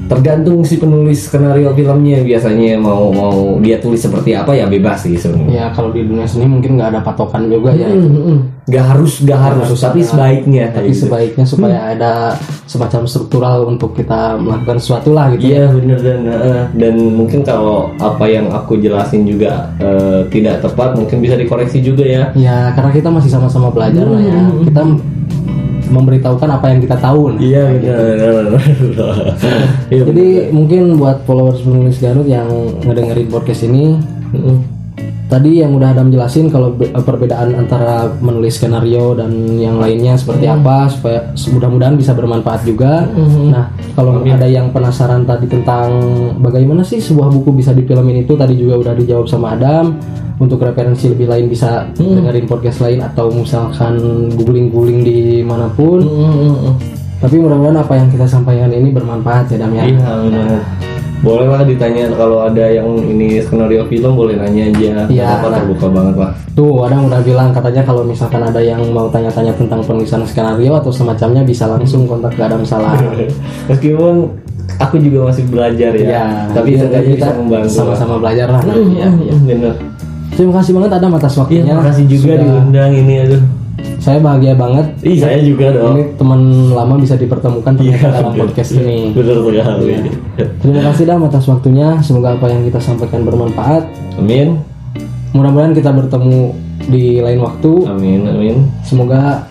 tergantung 0.07 0.63
si 0.63 0.79
penulis 0.79 1.27
skenario 1.27 1.75
filmnya 1.75 2.23
biasanya 2.23 2.79
mau 2.79 3.11
mau 3.11 3.59
dia 3.59 3.83
tulis 3.83 3.99
seperti 3.99 4.33
apa 4.39 4.55
ya 4.55 4.71
bebas 4.71 5.03
sih 5.03 5.19
sebenarnya 5.19 5.57
Ya 5.57 5.67
kalau 5.73 5.89
di 5.89 6.05
dunia 6.05 6.29
seni 6.29 6.45
mungkin 6.45 6.77
nggak 6.77 6.91
ada 6.93 7.01
patokan 7.01 7.49
juga 7.49 7.73
ya. 7.73 7.89
Gak 8.67 8.83
harus, 8.83 9.23
gak 9.23 9.39
harus, 9.39 9.71
harus 9.71 9.81
tapi 9.81 10.03
ada. 10.03 10.11
sebaiknya. 10.11 10.65
Tapi 10.75 10.91
gitu. 10.91 11.07
sebaiknya 11.07 11.45
supaya 11.47 11.79
ada 11.95 12.35
semacam 12.67 13.07
struktural 13.07 13.63
untuk 13.71 13.95
kita 13.95 14.37
melakukan 14.37 14.83
sesuatu 14.83 15.15
lah 15.15 15.31
gitu. 15.33 15.55
Iya 15.55 15.71
bener 15.71 15.99
dan 16.03 16.21
eh, 16.27 16.63
dan 16.75 16.95
mungkin 17.15 17.47
kalau 17.47 17.95
apa 18.03 18.27
yang 18.27 18.51
aku 18.51 18.77
jelasin 18.77 19.23
juga 19.25 19.71
eh, 19.79 20.27
tidak 20.35 20.67
tepat 20.67 20.99
mungkin 20.99 21.23
bisa 21.23 21.39
dikoreksi 21.39 21.79
juga 21.81 22.05
ya. 22.05 22.25
Ya 22.35 22.75
karena 22.75 22.91
kita 22.91 23.09
masih 23.09 23.31
sama-sama 23.31 23.71
belajar 23.71 24.05
lah 24.05 24.21
ya. 24.21 24.39
Kita 24.67 24.83
memberitahukan 25.89 26.49
apa 26.51 26.67
yang 26.75 26.81
kita 26.83 26.97
tahu. 26.99 27.35
nah. 27.35 27.41
Iya 27.41 27.63
benar. 27.79 28.45
Jadi 29.91 30.27
mungkin 30.51 30.99
buat 30.99 31.23
followers 31.25 31.63
penulis 31.63 31.99
Garut 31.99 32.27
yang 32.27 32.47
ngedengerin 32.85 33.29
podcast 33.31 33.67
ini 33.67 33.97
tadi 35.27 35.59
yang 35.59 35.75
udah 35.75 35.91
Adam 35.91 36.07
jelasin 36.15 36.47
kalau 36.47 36.71
be- 36.71 36.87
perbedaan 36.87 37.51
antara 37.59 38.07
menulis 38.23 38.63
skenario 38.63 39.11
dan 39.19 39.59
yang 39.59 39.83
lainnya 39.83 40.15
seperti 40.15 40.47
apa 40.47 40.87
supaya 40.87 41.35
mudah-mudahan 41.51 41.99
bisa 41.99 42.15
bermanfaat 42.15 42.63
juga. 42.63 43.11
Nah, 43.51 43.75
kalau 43.99 44.23
ada 44.23 44.47
yang 44.47 44.71
penasaran 44.71 45.27
tadi 45.27 45.51
tentang 45.51 45.91
bagaimana 46.39 46.87
sih 46.87 47.03
sebuah 47.03 47.27
buku 47.35 47.59
bisa 47.59 47.75
difilmin 47.75 48.23
itu 48.23 48.39
tadi 48.39 48.55
juga 48.55 48.79
udah 48.87 48.95
dijawab 48.95 49.27
sama 49.27 49.59
Adam. 49.59 49.99
Untuk 50.37 50.61
referensi 50.61 51.09
lebih 51.09 51.33
lain 51.33 51.49
bisa 51.49 51.89
dengerin 51.97 52.45
podcast 52.45 52.85
lain 52.85 53.01
atau 53.01 53.33
misalkan 53.33 53.97
googling-googling 54.37 55.01
di 55.01 55.41
mana 55.41 55.73
pun. 55.73 56.05
Tapi 57.17 57.41
mudah-mudahan 57.41 57.81
apa 57.81 57.97
yang 57.97 58.09
kita 58.13 58.29
sampaikan 58.29 58.69
ini 58.69 58.93
bermanfaat 58.93 59.49
ya 59.49 59.65
Dam 59.65 59.73
ya. 59.73 59.89
Iya 59.89 60.13
benar. 60.29 60.61
Boleh 61.25 61.49
lah 61.49 61.65
ditanya 61.65 62.13
kalau 62.13 62.45
ada 62.45 62.69
yang 62.69 62.93
ini 63.01 63.41
skenario 63.41 63.89
film 63.89 64.13
boleh 64.13 64.37
nanya 64.37 64.69
aja. 64.69 65.09
Iya, 65.09 65.25
Apa 65.41 65.49
nah. 65.49 65.57
terbuka 65.65 65.89
banget 65.89 66.15
lah. 66.21 66.31
Tuh, 66.53 66.85
Adam 66.85 67.09
udah 67.09 67.21
bilang 67.25 67.57
katanya 67.57 67.83
kalau 67.89 68.05
misalkan 68.05 68.45
ada 68.45 68.61
yang 68.61 68.85
mau 68.93 69.09
tanya-tanya 69.09 69.57
tentang 69.57 69.81
penulisan 69.81 70.21
skenario 70.29 70.77
atau 70.77 70.93
semacamnya 70.93 71.41
bisa 71.41 71.65
langsung 71.65 72.05
kontak 72.05 72.37
ke 72.37 72.45
Adam 72.45 72.61
Salah. 72.69 73.01
Meskipun 73.73 74.29
aku 74.77 75.01
juga 75.01 75.33
masih 75.33 75.45
belajar 75.49 75.91
ya. 75.97 76.05
Ya, 76.05 76.25
tapi 76.53 76.77
biar 76.77 76.81
setidaknya 76.85 77.15
bisa 77.17 77.27
kita 77.33 77.41
membantu. 77.41 77.73
sama-sama 77.73 78.15
belajar 78.21 78.49
lah. 78.53 78.61
nanti 78.61 78.93
ya. 79.01 79.09
Iya, 79.09 79.35
benar. 79.41 79.75
Terima 80.37 80.53
kasih 80.55 80.73
banget 80.73 80.91
Adam 80.93 81.13
atas 81.15 81.33
Iya, 81.33 81.41
waktunya. 81.41 81.75
makasih 81.75 82.05
juga 82.07 82.23
Sudah- 82.29 82.41
diundang 82.45 82.93
ini 82.93 83.15
aduh. 83.19 83.43
Saya 83.97 84.19
bahagia 84.21 84.55
banget. 84.55 84.87
Ih, 85.03 85.19
saya 85.19 85.39
juga 85.43 85.67
dong. 85.69 85.99
Ini 85.99 86.05
teman 86.15 86.41
lama 86.71 86.95
bisa 86.97 87.19
dipertemukan 87.19 87.75
Iya, 87.77 87.97
dalam 87.99 88.33
podcast 88.33 88.71
ini. 88.73 89.11
Benar 89.11 89.37
sekali. 89.43 89.93
Terima 90.63 90.81
kasih 90.87 91.05
Dam 91.05 91.21
atas 91.25 91.45
waktunya. 91.45 91.89
Semoga 92.01 92.39
apa 92.39 92.47
yang 92.47 92.63
kita 92.63 92.79
sampaikan 92.79 93.27
bermanfaat. 93.27 93.83
Amin. 94.17 94.63
Mudah-mudahan 95.33 95.75
kita 95.75 95.91
bertemu 95.91 96.55
di 96.87 97.19
lain 97.19 97.41
waktu. 97.43 97.73
Amin, 97.85 98.21
amin. 98.25 98.57
Semoga 98.81 99.45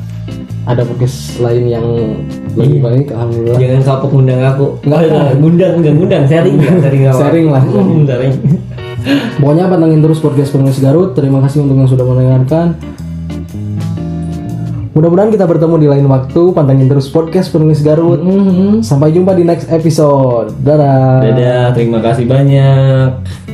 ada 0.66 0.82
podcast 0.82 1.38
lain 1.38 1.64
yang 1.68 1.86
lebih 2.56 2.80
baik. 2.80 3.06
Alhamdulillah. 3.12 3.60
Jangan 3.60 3.82
kapok 3.84 4.10
ngundang 4.10 4.42
aku. 4.42 4.66
Nggak, 4.82 5.00
Oh, 5.06 5.30
ngundang, 5.38 5.74
enggak 5.78 5.94
ngundang, 5.94 6.24
sharing 6.26 6.56
ya, 6.58 6.72
sharing 6.80 7.04
apa? 7.06 7.20
Sharing 7.20 7.48
lah. 7.52 7.64
Sharing. 8.08 8.34
Pokoknya 9.40 9.70
pantengin 9.70 10.02
terus 10.02 10.20
podcast 10.20 10.50
penulis 10.52 10.78
Garut. 10.82 11.14
Terima 11.14 11.40
kasih 11.46 11.64
untuk 11.66 11.78
yang 11.78 11.90
sudah 11.90 12.06
mendengarkan. 12.06 12.76
Mudah-mudahan 14.96 15.28
kita 15.28 15.44
bertemu 15.44 15.76
di 15.76 15.88
lain 15.92 16.06
waktu. 16.08 16.42
Pantengin 16.56 16.88
terus 16.88 17.12
podcast 17.12 17.52
penulis 17.52 17.84
Garut. 17.84 18.24
Sampai 18.82 19.12
jumpa 19.12 19.36
di 19.36 19.44
next 19.44 19.68
episode. 19.68 20.56
Dadah. 20.64 21.22
Dadah, 21.22 21.66
terima 21.76 22.00
kasih 22.00 22.26
banyak. 22.26 23.45